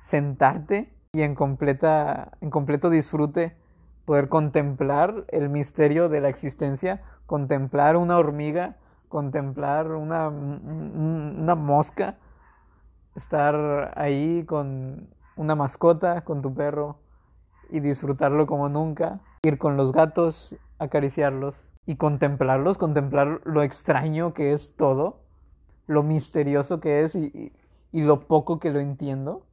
sentarte 0.00 0.92
y 1.12 1.22
en, 1.22 1.34
completa, 1.34 2.32
en 2.40 2.50
completo 2.50 2.90
disfrute 2.90 3.56
poder 4.04 4.28
contemplar 4.28 5.24
el 5.28 5.48
misterio 5.48 6.08
de 6.08 6.20
la 6.20 6.28
existencia, 6.28 7.02
contemplar 7.26 7.96
una 7.96 8.16
hormiga, 8.16 8.76
contemplar 9.08 9.92
una, 9.92 10.28
una 10.28 11.54
mosca, 11.54 12.16
estar 13.14 13.92
ahí 13.96 14.44
con 14.46 15.08
una 15.36 15.54
mascota, 15.54 16.22
con 16.22 16.40
tu 16.40 16.54
perro 16.54 16.98
y 17.70 17.80
disfrutarlo 17.80 18.46
como 18.46 18.68
nunca, 18.68 19.20
ir 19.42 19.58
con 19.58 19.76
los 19.76 19.92
gatos, 19.92 20.56
acariciarlos 20.78 21.66
y 21.84 21.96
contemplarlos, 21.96 22.78
contemplar 22.78 23.40
lo 23.44 23.62
extraño 23.62 24.32
que 24.34 24.52
es 24.52 24.74
todo, 24.76 25.20
lo 25.86 26.02
misterioso 26.02 26.80
que 26.80 27.02
es 27.02 27.14
y, 27.14 27.52
y 27.92 28.02
lo 28.02 28.26
poco 28.26 28.58
que 28.58 28.70
lo 28.70 28.80
entiendo. 28.80 29.47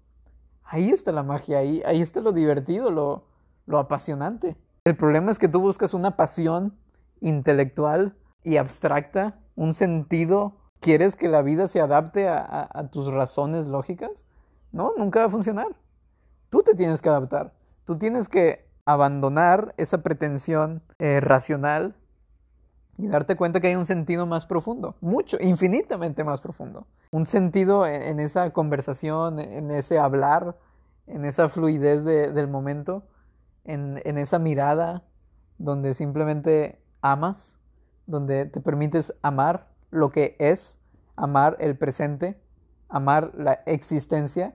Ahí 0.66 0.90
está 0.90 1.12
la 1.12 1.24
magia, 1.24 1.60
ahí, 1.60 1.82
ahí 1.86 2.02
está 2.02 2.22
lo 2.22 2.32
divertido, 2.32 2.92
lo, 2.92 3.26
lo 3.66 3.78
apasionante. 3.78 4.58
El 4.84 4.96
problema 4.96 5.32
es 5.32 5.40
que 5.40 5.48
tú 5.48 5.62
buscas 5.62 5.94
una 5.94 6.16
pasión 6.16 6.78
intelectual 7.22 8.16
y 8.44 8.58
abstracta, 8.58 9.40
un 9.56 9.74
sentido. 9.74 10.58
¿Quieres 10.80 11.16
que 11.16 11.28
la 11.28 11.42
vida 11.42 11.68
se 11.68 11.82
adapte 11.82 12.28
a, 12.28 12.90
tus 12.92 13.08
razones 13.08 13.66
lógicas? 13.66 14.26
No, 14.72 14.94
nunca 14.98 15.22
va 15.22 15.26
a 15.26 15.30
funcionar. 15.30 15.68
Tú 16.50 16.62
te 16.62 16.76
tienes 16.76 17.02
que 17.02 17.10
adaptar. 17.10 17.54
Tú 17.86 17.98
tienes 17.98 18.28
que 18.30 18.68
abandonar 18.86 19.74
esa 19.78 20.04
pretensión 20.04 20.84
eh, 21.00 21.20
racional 21.20 21.96
y 22.98 23.08
darte 23.08 23.36
cuenta 23.36 23.60
que 23.60 23.68
hay 23.68 23.76
un 23.76 23.86
sentido 23.86 24.26
más 24.26 24.46
profundo, 24.46 24.96
mucho, 25.02 25.38
infinitamente 25.42 26.24
más 26.24 26.40
profundo. 26.40 26.88
Un 27.16 27.28
sentido 27.28 27.86
en, 27.86 28.20
esa 28.20 28.52
conversación, 28.52 29.40
en 29.40 29.72
ese 29.72 29.98
hablar, 29.98 30.58
en 31.08 31.24
esa 31.24 31.48
fluidez 31.48 32.04
del 32.04 32.50
momento, 32.50 33.04
en, 33.64 34.18
esa 34.18 34.38
mirada 34.38 35.06
donde 35.58 35.94
simplemente 35.94 36.84
amas, 37.00 37.58
donde 38.06 38.48
te 38.48 38.60
permites 38.60 39.14
amar 39.22 39.70
lo 39.92 40.10
que 40.10 40.36
es, 40.40 40.78
amar 41.16 41.56
el 41.62 41.78
presente, 41.78 42.38
amar 42.90 43.32
la 43.38 43.62
existencia, 43.66 44.54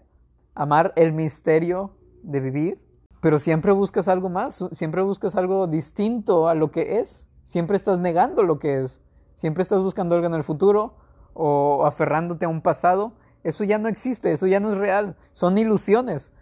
amar 0.54 0.92
el 0.96 1.14
misterio 1.14 1.92
de 2.22 2.40
vivir, 2.40 2.86
pero 3.22 3.38
siempre 3.38 3.72
buscas 3.72 4.06
algo 4.06 4.28
más, 4.28 4.62
siempre 4.72 5.00
buscas 5.00 5.34
algo 5.34 5.66
distinto 5.66 6.46
a 6.46 6.54
lo 6.54 6.70
que 6.70 6.98
es. 6.98 7.26
Siempre 7.44 7.78
estás 7.78 7.98
negando 7.98 8.42
lo 8.42 8.58
que 8.58 8.82
es, 8.82 9.00
siempre 9.32 9.62
estás 9.62 9.80
buscando 9.82 10.14
algo 10.14 10.26
en 10.26 10.34
el 10.34 10.44
futuro 10.44 10.99
o 11.34 11.84
aferrándote 11.86 12.44
a 12.44 12.48
un 12.48 12.60
pasado, 12.60 13.12
eso 13.42 13.64
ya 13.64 13.78
no 13.78 13.88
existe, 13.88 14.32
eso 14.32 14.46
ya 14.46 14.60
no 14.60 14.72
es 14.72 14.78
real, 14.78 15.16
son 15.32 15.56
ilusiones. 15.58 16.32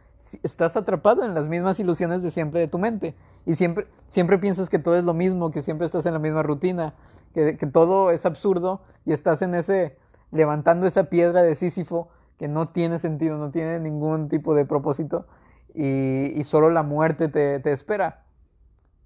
Estás 0.43 0.77
atrapado 0.77 1.25
en 1.25 1.35
las 1.35 1.49
mismas 1.49 1.79
ilusiones 1.79 2.23
de 2.25 2.31
siempre 2.33 2.61
de 2.61 2.67
tu 2.67 2.79
mente 2.79 3.15
y 3.47 3.55
siempre, 3.55 3.87
siempre 4.09 4.39
piensas 4.39 4.69
que 4.69 4.81
todo 4.81 4.97
es 4.97 5.05
lo 5.05 5.15
mismo, 5.15 5.53
que 5.53 5.63
siempre 5.63 5.87
estás 5.87 6.07
en 6.07 6.13
la 6.13 6.19
misma 6.19 6.43
rutina, 6.43 6.95
que, 7.35 7.55
todo 7.73 8.11
es 8.11 8.27
absurdo 8.27 8.83
y 9.05 9.13
estás 9.13 9.43
en 9.43 9.55
ese, 9.55 9.97
levantando 10.33 10.87
esa 10.87 11.05
piedra 11.05 11.43
de 11.43 11.55
Sísifo 11.55 12.09
que 12.37 12.49
no 12.49 12.71
tiene 12.71 12.99
sentido, 12.99 13.37
no 13.37 13.53
tiene 13.53 13.79
ningún 13.79 14.29
tipo 14.29 14.55
de 14.55 14.65
propósito 14.65 15.27
y, 15.73 16.43
solo 16.45 16.71
la 16.71 16.83
muerte 16.83 17.29
te, 17.29 17.61
te 17.61 17.71
espera. 17.71 18.25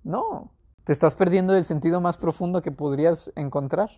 No, 0.05 0.51
te 0.85 0.93
estás 0.95 1.15
perdiendo 1.15 1.55
el 1.55 1.67
sentido 1.67 2.01
más 2.01 2.17
profundo 2.17 2.63
que 2.63 2.73
podrías 2.73 3.31
encontrar 3.37 3.91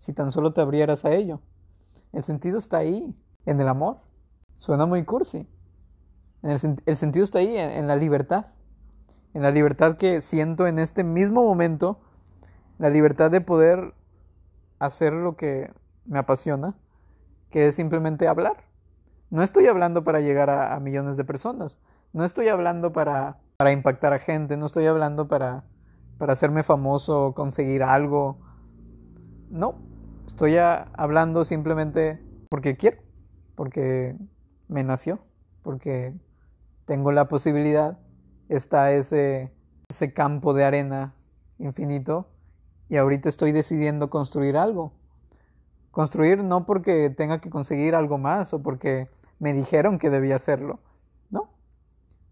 si 0.00 0.12
tan 0.12 0.32
solo 0.32 0.52
te 0.52 0.60
abrieras 0.60 1.04
a 1.04 1.12
ello. 1.12 1.40
El 2.12 2.24
sentido 2.24 2.58
está 2.58 2.78
ahí, 2.78 3.14
en 3.46 3.60
el 3.60 3.68
amor. 3.68 3.98
Suena 4.56 4.84
muy 4.86 5.04
cursi. 5.04 5.48
El, 6.42 6.58
sentido 6.58 7.22
está 7.22 7.38
ahí, 7.38 7.56
en, 7.56 7.70
en 7.70 7.86
la 7.86 7.94
libertad. 7.94 8.46
En 9.32 9.42
la 9.42 9.52
libertad 9.52 9.96
que 9.96 10.20
siento 10.22 10.66
en 10.66 10.80
este 10.80 11.04
mismo 11.04 11.44
momento, 11.44 12.00
la 12.78 12.90
libertad 12.90 13.30
de 13.30 13.40
poder 13.40 13.94
hacer 14.80 15.12
lo 15.12 15.36
que 15.36 15.72
me 16.04 16.18
apasiona, 16.18 16.74
que 17.50 17.68
es 17.68 17.76
simplemente 17.76 18.26
hablar. 18.26 18.64
No 19.28 19.44
estoy 19.44 19.68
hablando 19.68 20.02
para 20.02 20.20
llegar 20.20 20.50
a, 20.50 20.74
a 20.74 20.80
millones 20.80 21.16
de 21.16 21.24
personas. 21.24 21.78
No 22.12 22.24
estoy 22.24 22.48
hablando 22.48 22.92
para 22.92 23.38
para 23.60 23.72
impactar 23.72 24.14
a 24.14 24.18
gente, 24.18 24.56
no 24.56 24.64
estoy 24.64 24.86
hablando 24.86 25.28
para, 25.28 25.64
para 26.16 26.32
hacerme 26.32 26.62
famoso 26.62 27.26
o 27.26 27.34
conseguir 27.34 27.82
algo. 27.82 28.38
No, 29.50 29.82
estoy 30.26 30.56
hablando 30.56 31.44
simplemente 31.44 32.20
porque 32.48 32.76
quiero, 32.76 32.98
porque 33.54 34.16
me 34.68 34.84
nació, 34.84 35.20
porque 35.62 36.14
tengo 36.84 37.12
la 37.12 37.28
posibilidad, 37.28 37.98
está 38.48 38.92
ese, 38.92 39.52
ese 39.88 40.12
campo 40.12 40.54
de 40.54 40.64
arena 40.64 41.14
infinito 41.58 42.28
y 42.88 42.96
ahorita 42.96 43.28
estoy 43.28 43.52
decidiendo 43.52 44.10
construir 44.10 44.56
algo. 44.56 44.92
Construir 45.92 46.42
no 46.42 46.66
porque 46.66 47.10
tenga 47.10 47.40
que 47.40 47.50
conseguir 47.50 47.94
algo 47.94 48.18
más 48.18 48.52
o 48.52 48.62
porque 48.62 49.08
me 49.38 49.52
dijeron 49.52 49.98
que 49.98 50.10
debía 50.10 50.36
hacerlo. 50.36 50.80
No. 51.30 51.50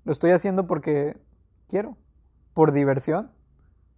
Lo 0.05 0.13
estoy 0.13 0.33
haciendo 0.33 0.67
porque 0.67 1.17
quiero. 1.69 1.97
Por 2.55 2.73
diversión. 2.73 3.31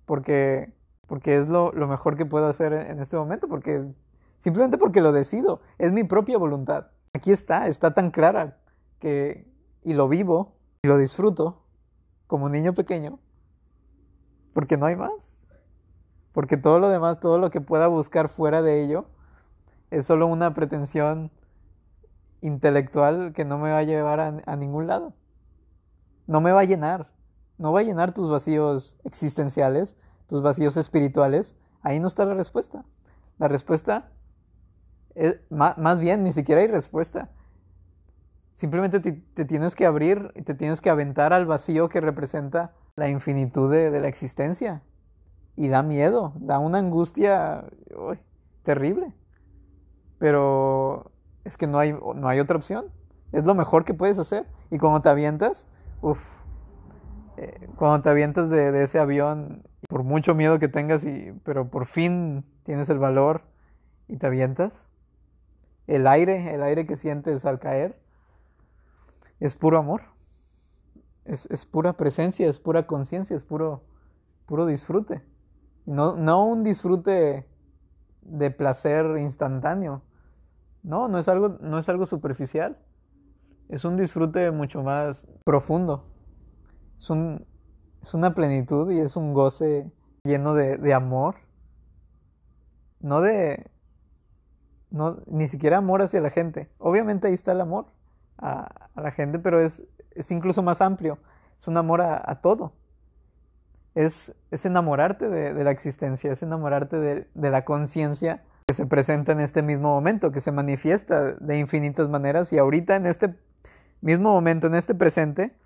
Porque, 0.04 0.72
porque 1.10 1.36
es 1.36 1.50
lo, 1.50 1.72
lo 1.72 1.88
mejor 1.88 2.16
que 2.16 2.24
puedo 2.24 2.46
hacer 2.46 2.72
en 2.72 3.00
este 3.00 3.16
momento. 3.16 3.48
Porque 3.48 3.84
simplemente 4.38 4.78
porque 4.78 5.00
lo 5.00 5.10
decido. 5.10 5.60
Es 5.76 5.90
mi 5.90 6.04
propia 6.04 6.38
voluntad. 6.38 6.86
Aquí 7.12 7.32
está, 7.32 7.66
está 7.66 7.94
tan 7.94 8.12
clara 8.12 8.58
que 9.00 9.44
y 9.82 9.94
lo 9.94 10.08
vivo 10.08 10.54
y 10.82 10.86
lo 10.86 10.98
disfruto 10.98 11.64
como 12.28 12.44
un 12.44 12.52
niño 12.52 12.74
pequeño. 12.74 13.18
Porque 14.52 14.76
no 14.76 14.86
hay 14.86 14.94
más. 14.94 15.42
Porque 16.30 16.56
todo 16.56 16.78
lo 16.78 16.88
demás, 16.88 17.18
todo 17.18 17.38
lo 17.38 17.50
que 17.50 17.60
pueda 17.60 17.88
buscar 17.88 18.28
fuera 18.28 18.62
de 18.62 18.84
ello, 18.84 19.06
es 19.90 20.06
solo 20.06 20.28
una 20.28 20.54
pretensión 20.54 21.32
intelectual 22.40 23.32
que 23.32 23.44
no 23.44 23.58
me 23.58 23.72
va 23.72 23.78
a 23.78 23.82
llevar 23.82 24.20
a, 24.20 24.56
ningún 24.56 24.86
lado. 24.86 25.12
No 26.28 26.40
me 26.40 26.52
va 26.52 26.60
a 26.60 26.64
llenar. 26.64 27.10
No 27.58 27.72
va 27.72 27.80
a 27.80 27.82
llenar 27.82 28.14
tus 28.14 28.30
vacíos 28.30 28.96
existenciales, 29.02 29.96
tus 30.30 30.40
vacíos 30.42 30.76
espirituales. 30.76 31.56
Ahí 31.82 32.00
no 32.00 32.06
está 32.06 32.24
la 32.24 32.34
respuesta. 32.34 32.84
La 33.38 33.48
respuesta 33.48 34.12
es, 35.14 35.40
más, 35.50 35.98
bien, 35.98 36.22
ni 36.22 36.32
siquiera 36.32 36.60
hay 36.60 36.68
respuesta. 36.68 37.30
Simplemente 38.52 39.00
te, 39.00 39.44
tienes 39.44 39.74
que 39.74 39.86
abrir 39.86 40.32
y 40.36 40.42
te 40.42 40.54
tienes 40.54 40.80
que 40.80 40.88
aventar 40.88 41.32
al 41.32 41.46
vacío 41.46 41.88
que 41.88 42.00
representa 42.00 42.74
la 42.94 43.08
infinitud 43.08 43.70
de, 43.70 44.00
la 44.00 44.08
existencia. 44.08 44.82
Y 45.56 45.68
da 45.68 45.82
miedo, 45.82 46.32
da 46.36 46.58
una 46.58 46.78
angustia 46.78 47.64
terrible. 48.62 49.12
Pero 50.18 51.10
es 51.44 51.56
que 51.56 51.66
no 51.66 51.78
hay, 51.78 51.92
no 51.92 52.28
hay 52.28 52.38
otra 52.38 52.56
opción. 52.56 52.86
Es 53.32 53.46
lo 53.46 53.54
mejor 53.54 53.84
que 53.84 53.94
puedes 53.94 54.18
hacer. 54.18 54.46
Y 54.70 54.78
cuando 54.78 55.00
te 55.00 55.08
avientas, 55.08 55.66
uff, 56.02 56.20
cuando 57.76 58.02
te 58.02 58.10
avientas 58.10 58.50
de, 58.50 58.82
ese 58.82 58.98
avión, 58.98 59.62
por 59.88 60.02
mucho 60.02 60.34
miedo 60.34 60.58
que 60.58 60.68
tengas, 60.68 61.06
pero 61.44 61.70
por 61.70 61.86
fin 61.86 62.44
tienes 62.62 62.88
el 62.88 62.98
valor 62.98 63.42
y 64.08 64.16
te 64.16 64.26
avientas, 64.26 64.88
el 65.86 66.06
aire, 66.06 66.54
el 66.54 66.62
aire 66.62 66.86
que 66.86 66.96
sientes 66.96 67.44
al 67.44 67.58
caer, 67.58 67.98
es 69.40 69.54
puro 69.56 69.78
amor. 69.78 70.02
Es, 71.24 71.46
es 71.46 71.64
pura 71.64 71.94
presencia, 71.94 72.48
es 72.48 72.58
pura 72.58 72.86
conciencia, 72.86 73.36
es 73.36 73.44
puro, 73.44 73.82
puro 74.46 74.66
disfrute. 74.66 75.22
No, 75.86 76.16
no 76.16 76.44
un 76.44 76.64
disfrute 76.64 77.46
de 78.22 78.50
placer 78.50 79.18
instantáneo, 79.18 80.02
no, 80.82 81.08
no 81.08 81.18
es 81.18 81.28
algo, 81.28 81.58
no 81.60 81.78
es 81.78 81.88
algo 81.88 82.06
superficial. 82.06 82.78
Es 83.68 83.84
un 83.84 83.96
disfrute 83.96 84.50
mucho 84.50 84.82
más 84.82 85.26
profundo. 85.44 86.02
Es, 87.00 87.08
un, 87.08 87.46
una 88.12 88.34
plenitud 88.34 88.90
y 88.90 89.00
es 89.00 89.16
un 89.16 89.32
goce 89.32 89.90
lleno 90.22 90.52
de, 90.52 90.92
amor. 90.92 91.36
No 93.00 93.22
de. 93.22 93.70
No, 94.90 95.22
ni 95.26 95.48
siquiera 95.48 95.78
amor 95.78 96.02
hacia 96.02 96.20
la 96.20 96.28
gente. 96.28 96.68
Obviamente 96.76 97.28
ahí 97.28 97.32
está 97.32 97.52
el 97.52 97.62
amor 97.62 97.86
a, 98.36 98.90
la 98.96 99.10
gente, 99.12 99.38
pero 99.38 99.60
es, 99.60 99.82
es, 100.10 100.30
incluso 100.30 100.62
más 100.62 100.82
amplio. 100.82 101.18
Es 101.58 101.68
un 101.68 101.78
amor 101.78 102.02
a, 102.02 102.40
todo. 102.42 102.74
Es, 103.94 104.34
es 104.50 104.66
enamorarte 104.66 105.30
de, 105.30 105.64
la 105.64 105.70
existencia, 105.70 106.30
es 106.30 106.42
enamorarte 106.42 106.98
de 107.32 107.50
la 107.50 107.64
conciencia 107.64 108.44
que 108.66 108.74
se 108.74 108.84
presenta 108.84 109.32
en 109.32 109.40
este 109.40 109.62
mismo 109.62 109.88
momento, 109.88 110.32
que 110.32 110.40
se 110.40 110.52
manifiesta 110.52 111.32
de 111.32 111.58
infinitas 111.58 112.10
maneras 112.10 112.52
y 112.52 112.58
ahorita 112.58 112.94
en 112.94 113.06
este 113.06 113.34
mismo 114.02 114.32
momento, 114.32 114.66
en 114.66 114.74
este 114.74 114.94
presente, 114.94 115.56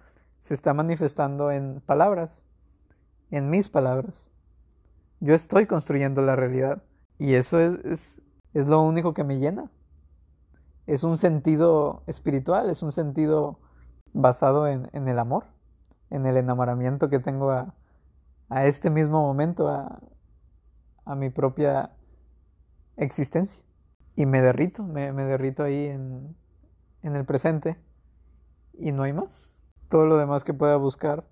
se 0.44 0.52
está 0.52 0.74
manifestando 0.74 1.50
en 1.50 1.80
palabras, 1.80 2.44
en 3.30 3.48
mis 3.48 3.70
palabras. 3.70 4.28
Yo 5.20 5.32
estoy 5.32 5.64
construyendo 5.64 6.20
la 6.20 6.36
realidad 6.36 6.82
y 7.18 7.32
eso 7.32 7.60
es, 7.60 8.20
es, 8.52 8.68
lo 8.68 8.82
único 8.82 9.14
que 9.14 9.24
me 9.24 9.38
llena. 9.38 9.70
Es 10.86 11.02
un 11.02 11.16
sentido 11.16 12.02
espiritual, 12.06 12.68
es 12.68 12.82
un 12.82 12.92
sentido 12.92 13.58
basado 14.12 14.66
en, 14.66 14.90
en 14.92 15.08
el 15.08 15.18
amor, 15.18 15.46
en 16.10 16.26
el 16.26 16.36
enamoramiento 16.36 17.08
que 17.08 17.20
tengo 17.20 17.50
a, 17.50 17.74
a 18.50 18.66
este 18.66 18.90
mismo 18.90 19.22
momento, 19.22 19.68
a, 19.68 19.98
a 21.06 21.14
mi 21.14 21.30
propia 21.30 21.92
existencia. 22.98 23.62
Y 24.14 24.26
me 24.26 24.42
derrito, 24.42 24.82
me, 24.82 25.10
derrito 25.10 25.62
ahí 25.62 25.86
en, 25.86 26.36
en 27.00 27.16
el 27.16 27.24
presente 27.24 27.78
y 28.74 28.92
no 28.92 29.04
hay 29.04 29.14
más. 29.14 29.53
Todo 29.94 30.06
lo 30.06 30.16
demás 30.16 30.42
que 30.42 30.52
pueda 30.52 30.74
buscar, 30.74 31.22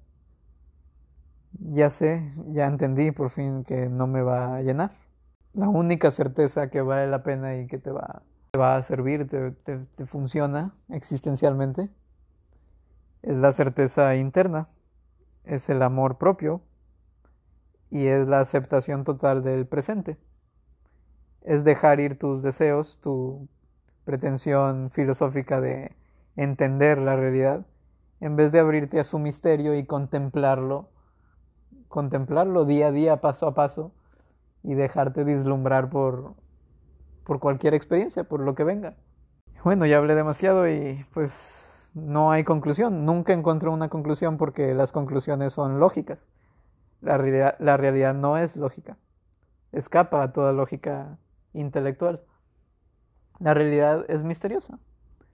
ya 1.58 1.90
sé, 1.90 2.32
ya 2.46 2.68
entendí 2.68 3.10
por 3.10 3.30
fin 3.30 3.64
que 3.64 3.88
no 3.88 4.06
me 4.06 4.22
va 4.22 4.54
a 4.54 4.62
llenar. 4.62 4.92
La 5.52 5.68
única 5.68 6.12
certeza 6.12 6.70
que 6.70 6.80
vale 6.80 7.08
la 7.08 7.24
pena 7.24 7.56
y 7.56 7.66
que 7.66 7.78
te 7.78 7.90
va, 7.90 8.22
te 8.52 8.60
va 8.60 8.76
a 8.76 8.82
servir, 8.84 9.26
te, 9.26 9.50
te 9.50 10.06
funciona 10.06 10.76
existencialmente, 10.90 11.90
es 13.22 13.40
la 13.40 13.50
certeza 13.50 14.14
interna, 14.14 14.68
es 15.42 15.68
el 15.68 15.82
amor 15.82 16.16
propio 16.18 16.62
y 17.90 18.06
es 18.06 18.28
la 18.28 18.38
aceptación 18.38 19.02
total 19.02 19.42
del 19.42 19.66
presente. 19.66 20.18
Es 21.40 21.64
dejar 21.64 21.98
ir 21.98 22.16
tus 22.16 22.44
deseos, 22.44 23.00
tu 23.00 23.48
pretensión 24.04 24.92
filosófica 24.92 25.60
de 25.60 25.96
entender 26.36 26.98
la 26.98 27.16
realidad, 27.16 27.66
en 28.22 28.36
vez 28.36 28.52
de 28.52 28.60
abrirte 28.60 29.00
a 29.00 29.04
su 29.04 29.18
misterio 29.18 29.74
y 29.74 29.84
contemplarlo, 29.84 30.88
contemplarlo 31.88 32.64
día 32.64 32.86
a 32.86 32.92
día, 32.92 33.20
paso 33.20 33.48
a 33.48 33.54
paso, 33.54 33.90
y 34.62 34.74
dejarte 34.74 35.24
vislumbrar 35.24 35.90
por, 35.90 36.34
por 37.24 37.40
cualquier 37.40 37.74
experiencia, 37.74 38.22
por 38.22 38.38
lo 38.38 38.54
que 38.54 38.62
venga. 38.62 38.94
Bueno, 39.64 39.86
ya 39.86 39.98
hablé 39.98 40.14
demasiado 40.14 40.68
y 40.68 41.04
pues 41.12 41.90
no 41.96 42.30
hay 42.30 42.44
conclusión. 42.44 43.04
Nunca 43.04 43.32
encuentro 43.32 43.72
una 43.72 43.88
conclusión 43.88 44.36
porque 44.38 44.72
las 44.72 44.92
conclusiones 44.92 45.52
son 45.52 45.80
lógicas. 45.80 46.20
La, 47.00 47.18
la 47.58 47.76
realidad 47.76 48.14
no 48.14 48.38
es 48.38 48.56
lógica. 48.56 48.98
Escapa 49.72 50.22
a 50.22 50.32
toda 50.32 50.52
lógica 50.52 51.18
intelectual. 51.54 52.22
La 53.40 53.52
realidad 53.52 54.04
es 54.06 54.22
misteriosa. 54.22 54.78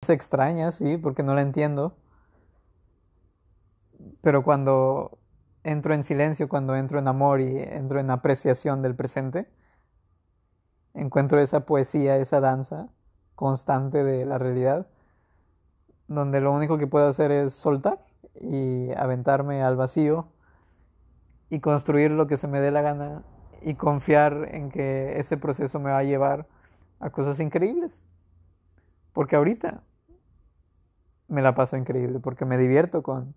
Es 0.01 0.09
extraña, 0.09 0.71
sí, 0.71 0.95
porque 0.95 1.21
no 1.21 1.35
la 1.35 1.41
entiendo. 1.41 1.97
Pero 4.21 4.43
cuando 4.43 5.19
entro 5.63 5.93
en 5.93 6.03
silencio, 6.03 6.47
cuando 6.49 6.75
entro 6.75 6.99
en 6.99 7.07
amor 7.07 7.41
y 7.41 7.57
entro 7.57 7.99
en 7.99 8.09
apreciación 8.09 8.81
del 8.81 8.95
presente, 8.95 9.47
encuentro 10.93 11.39
esa 11.39 11.65
poesía, 11.65 12.17
esa 12.17 12.39
danza 12.39 12.89
constante 13.35 14.03
de 14.03 14.25
la 14.25 14.37
realidad, 14.37 14.87
donde 16.07 16.41
lo 16.41 16.51
único 16.53 16.77
que 16.77 16.87
puedo 16.87 17.07
hacer 17.07 17.31
es 17.31 17.53
soltar 17.53 17.99
y 18.39 18.91
aventarme 18.95 19.61
al 19.61 19.75
vacío 19.75 20.27
y 21.49 21.59
construir 21.59 22.11
lo 22.11 22.27
que 22.27 22.37
se 22.37 22.47
me 22.47 22.59
dé 22.59 22.71
la 22.71 22.81
gana 22.81 23.23
y 23.61 23.75
confiar 23.75 24.49
en 24.51 24.69
que 24.69 25.19
ese 25.19 25.37
proceso 25.37 25.79
me 25.79 25.91
va 25.91 25.99
a 25.99 26.03
llevar 26.03 26.47
a 26.99 27.09
cosas 27.09 27.39
increíbles. 27.39 28.09
Porque 29.13 29.35
ahorita 29.35 29.83
me 31.27 31.41
la 31.41 31.55
paso 31.55 31.77
increíble, 31.77 32.19
porque 32.19 32.45
me 32.45 32.57
divierto 32.57 33.03
con, 33.03 33.35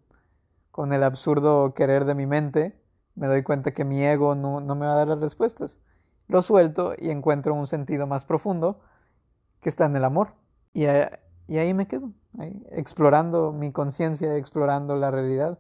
con 0.71 0.93
el 0.93 1.03
absurdo 1.03 1.75
querer 1.75 2.05
de 2.05 2.15
mi 2.15 2.27
mente, 2.27 2.81
me 3.15 3.27
doy 3.27 3.43
cuenta 3.43 3.73
que 3.73 3.85
mi 3.85 4.03
ego 4.03 4.35
no, 4.35 4.61
no 4.61 4.75
me 4.75 4.87
va 4.87 4.93
a 4.93 4.97
dar 4.97 5.09
las 5.09 5.21
respuestas. 5.21 5.79
Lo 6.29 6.43
suelto 6.43 6.95
y 6.97 7.11
encuentro 7.11 7.55
un 7.55 7.67
sentido 7.67 8.07
más 8.07 8.25
profundo 8.25 8.81
que 9.61 9.69
está 9.69 9.87
en 9.87 9.97
el 9.97 10.05
amor. 10.05 10.35
Y, 10.73 10.87
ahí 10.87 11.75
me 11.75 11.89
quedo, 11.89 12.13
explorando 12.71 13.53
mi 13.53 13.73
conciencia, 13.73 14.37
explorando 14.37 14.97
la 14.97 15.11
realidad, 15.11 15.59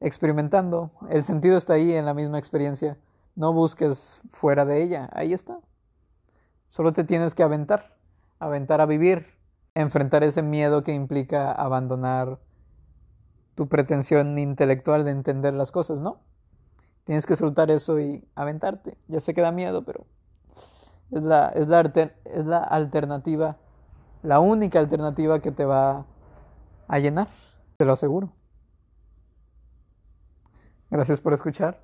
experimentando. 0.00 0.90
El 1.08 1.24
sentido 1.24 1.56
está 1.56 1.74
ahí 1.74 1.92
en 1.92 2.04
la 2.04 2.12
misma 2.12 2.38
experiencia 2.38 2.98
no 3.36 3.52
busques 3.52 4.20
fuera 4.28 4.64
de 4.64 4.82
ella, 4.82 5.08
ahí 5.12 5.32
está. 5.32 5.60
Solo 6.68 6.92
te 6.92 7.04
tienes 7.04 7.34
que 7.34 7.42
aventar, 7.42 7.96
aventar 8.40 8.80
a 8.80 8.86
vivir, 8.86 9.26
enfrentar 9.74 10.24
ese 10.24 10.42
miedo 10.42 10.82
que 10.82 10.94
implica 10.94 11.52
abandonar 11.52 12.40
tu 13.56 13.68
pretensión 13.68 14.38
intelectual 14.38 15.04
de 15.04 15.10
entender 15.10 15.54
las 15.54 15.72
cosas, 15.72 16.00
¿no? 16.00 16.20
Tienes 17.04 17.24
que 17.26 17.36
soltar 17.36 17.70
eso 17.70 17.98
y 17.98 18.28
aventarte. 18.34 18.98
Ya 19.08 19.18
sé 19.20 19.32
que 19.32 19.40
da 19.40 19.50
miedo, 19.50 19.82
pero 19.84 20.06
es 21.10 21.22
la, 21.22 21.48
es 21.48 21.66
la, 21.66 21.80
es 21.80 22.44
la 22.44 22.58
alternativa, 22.58 23.56
la 24.22 24.40
única 24.40 24.78
alternativa 24.78 25.40
que 25.40 25.52
te 25.52 25.64
va 25.64 26.04
a 26.86 26.98
llenar, 26.98 27.28
te 27.78 27.86
lo 27.86 27.94
aseguro. 27.94 28.30
Gracias 30.90 31.20
por 31.20 31.32
escuchar. 31.32 31.82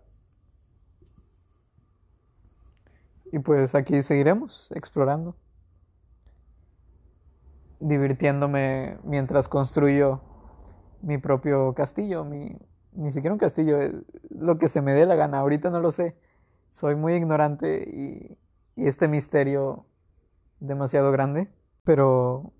Y 3.33 3.39
pues 3.39 3.75
aquí 3.75 4.03
seguiremos 4.03 4.71
explorando, 4.73 5.35
divirtiéndome 7.81 8.99
mientras 9.05 9.49
construyo 9.49 10.21
mi 11.03 11.19
propio 11.19 11.75
castillo, 11.75 12.25
mi, 12.25 12.57
ni 12.93 13.11
siquiera 13.11 13.33
un 13.35 13.39
castillo, 13.39 13.79
lo 14.31 14.59
que 14.59 14.69
se 14.69 14.83
me 14.83 14.93
dé 14.93 15.07
la 15.07 15.15
gana, 15.17 15.39
ahorita 15.39 15.71
no 15.71 15.81
lo 15.81 15.91
sé, 15.91 16.17
soy 16.71 16.95
muy 16.97 17.15
ignorante 17.15 17.85
y, 17.89 18.39
y 18.77 18.87
este 18.87 19.09
misterio 19.09 19.87
demasiado 20.61 21.13
grande, 21.13 21.51
pero 21.85 22.53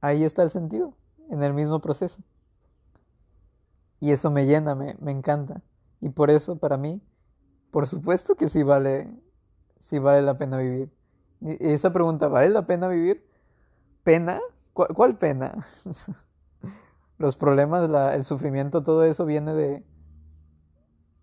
ahí 0.00 0.24
está 0.24 0.42
el 0.42 0.50
sentido, 0.50 0.94
en 1.30 1.42
el 1.42 1.54
mismo 1.54 1.80
proceso. 1.80 2.22
Y 4.00 4.12
eso 4.12 4.30
me 4.30 4.46
llena, 4.46 4.74
me, 4.74 4.96
me 5.00 5.12
encanta. 5.12 5.62
Y 6.00 6.10
por 6.10 6.30
eso, 6.30 6.58
para 6.58 6.76
mí, 6.76 7.00
por 7.70 7.86
supuesto 7.86 8.36
que 8.36 8.48
sí 8.48 8.62
vale, 8.62 9.10
sí 9.78 9.98
vale 9.98 10.22
la 10.22 10.38
pena 10.38 10.58
vivir. 10.58 10.90
Esa 11.42 11.92
pregunta, 11.92 12.28
¿vale 12.28 12.50
la 12.50 12.66
pena 12.66 12.88
vivir? 12.88 13.26
¿Pena? 14.02 14.40
¿Cuál, 14.72 15.16
pena? 15.18 15.66
Los 17.18 17.36
problemas, 17.36 17.88
el 18.14 18.24
sufrimiento, 18.24 18.82
todo 18.82 19.04
eso 19.04 19.24
viene 19.24 19.54
de, 19.54 19.84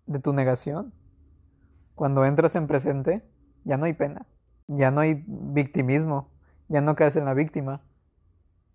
de 0.06 0.18
tu 0.18 0.32
negación. 0.32 0.92
Cuando 1.94 2.24
entras 2.24 2.56
en 2.56 2.66
presente, 2.66 3.22
ya 3.64 3.76
no 3.76 3.84
hay 3.86 3.92
pena, 3.92 4.26
ya 4.66 4.90
no 4.90 5.00
hay 5.00 5.24
victimismo, 5.26 6.30
ya 6.68 6.80
no 6.80 6.96
caes 6.96 7.16
en 7.16 7.24
la 7.24 7.34
víctima, 7.34 7.80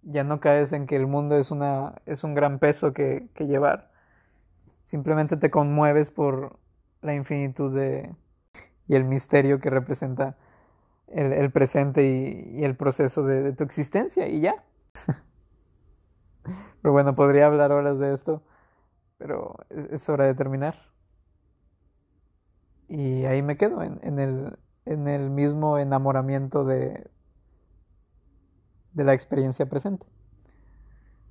ya 0.01 0.23
no 0.23 0.39
caes 0.39 0.71
en 0.71 0.87
que 0.87 0.95
el 0.95 1.07
mundo 1.07 1.37
es, 1.37 1.51
una, 1.51 1.95
es 2.05 2.23
un 2.23 2.33
gran 2.33 2.59
peso 2.59 2.93
que, 2.93 3.29
que 3.33 3.45
llevar. 3.45 3.91
Simplemente 4.83 5.37
te 5.37 5.51
conmueves 5.51 6.11
por 6.11 6.57
la 7.01 7.13
infinitud 7.13 7.75
de, 7.75 8.15
y 8.87 8.95
el 8.95 9.03
misterio 9.03 9.59
que 9.59 9.69
representa 9.69 10.37
el, 11.07 11.33
el 11.33 11.51
presente 11.51 12.03
y, 12.03 12.59
y, 12.59 12.63
el 12.63 12.75
proceso 12.75 13.23
de, 13.23 13.43
de 13.43 13.53
tu 13.53 13.63
existencia 13.63 14.27
y 14.27 14.41
ya. 14.41 14.63
pero 16.81 16.91
bueno, 16.91 17.15
podría 17.15 17.47
hablar 17.47 17.71
horas 17.71 17.99
de 17.99 18.13
esto, 18.13 18.43
pero 19.17 19.55
es, 19.69 20.07
hora 20.09 20.25
de 20.25 20.35
terminar. 20.35 20.75
Y 22.87 23.25
ahí 23.25 23.41
me 23.41 23.57
quedo 23.57 23.83
en, 23.83 24.19
el, 24.19 24.57
en 24.85 25.07
el 25.07 25.29
mismo 25.29 25.77
enamoramiento 25.77 26.65
de, 26.65 27.07
de 28.93 29.03
la 29.03 29.13
experiencia 29.13 29.67
presente. 29.67 30.07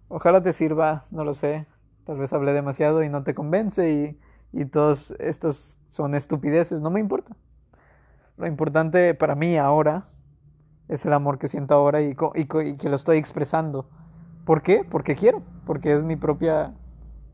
Ojalá 0.08 0.40
te 0.40 0.52
sirva, 0.52 1.06
no 1.10 1.24
lo 1.24 1.34
sé, 1.34 1.66
tal 2.04 2.18
vez 2.18 2.32
hablé 2.32 2.52
demasiado 2.52 3.02
y 3.02 3.08
no 3.08 3.24
te 3.24 3.34
convence 3.34 3.90
y, 3.90 4.20
y 4.52 4.66
todos 4.66 5.12
estos 5.18 5.78
son 5.88 6.14
estupideces, 6.14 6.80
no 6.80 6.90
me 6.90 7.00
importa. 7.00 7.36
Lo 8.36 8.46
importante 8.46 9.14
para 9.14 9.34
mí 9.34 9.56
ahora 9.56 10.08
es 10.88 11.04
el 11.04 11.12
amor 11.12 11.38
que 11.38 11.48
siento 11.48 11.74
ahora 11.74 12.00
y, 12.00 12.14
que 12.14 12.88
lo 12.88 12.96
estoy 12.96 13.18
expresando. 13.18 13.90
¿Por 14.48 14.62
qué? 14.62 14.82
Porque 14.82 15.14
quiero, 15.14 15.42
porque 15.66 15.92
es 15.92 16.04
mi 16.04 16.16
propia 16.16 16.72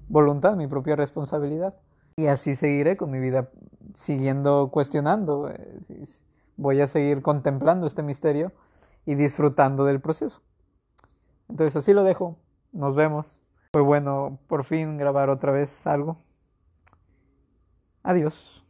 voluntad, 0.08 0.56
mi 0.56 0.66
propia 0.66 0.96
responsabilidad. 0.96 1.76
Y 2.16 2.26
así 2.26 2.56
seguiré 2.56 2.96
con 2.96 3.12
mi 3.12 3.20
vida, 3.20 3.50
siguiendo 3.94 4.68
cuestionando. 4.72 5.48
Eh, 5.48 6.04
voy 6.56 6.80
a 6.80 6.88
seguir 6.88 7.22
contemplando 7.22 7.86
este 7.86 8.02
misterio 8.02 8.50
y 9.06 9.14
disfrutando 9.14 9.84
del 9.84 10.00
proceso. 10.00 10.42
Entonces 11.48 11.76
así 11.76 11.92
lo 11.92 12.02
dejo. 12.02 12.36
Nos 12.72 12.96
vemos. 12.96 13.40
Fue 13.74 13.82
bueno 13.82 14.40
por 14.48 14.64
fin 14.64 14.96
grabar 14.98 15.30
otra 15.30 15.52
vez 15.52 15.86
algo. 15.86 16.16
Adiós. 18.02 18.63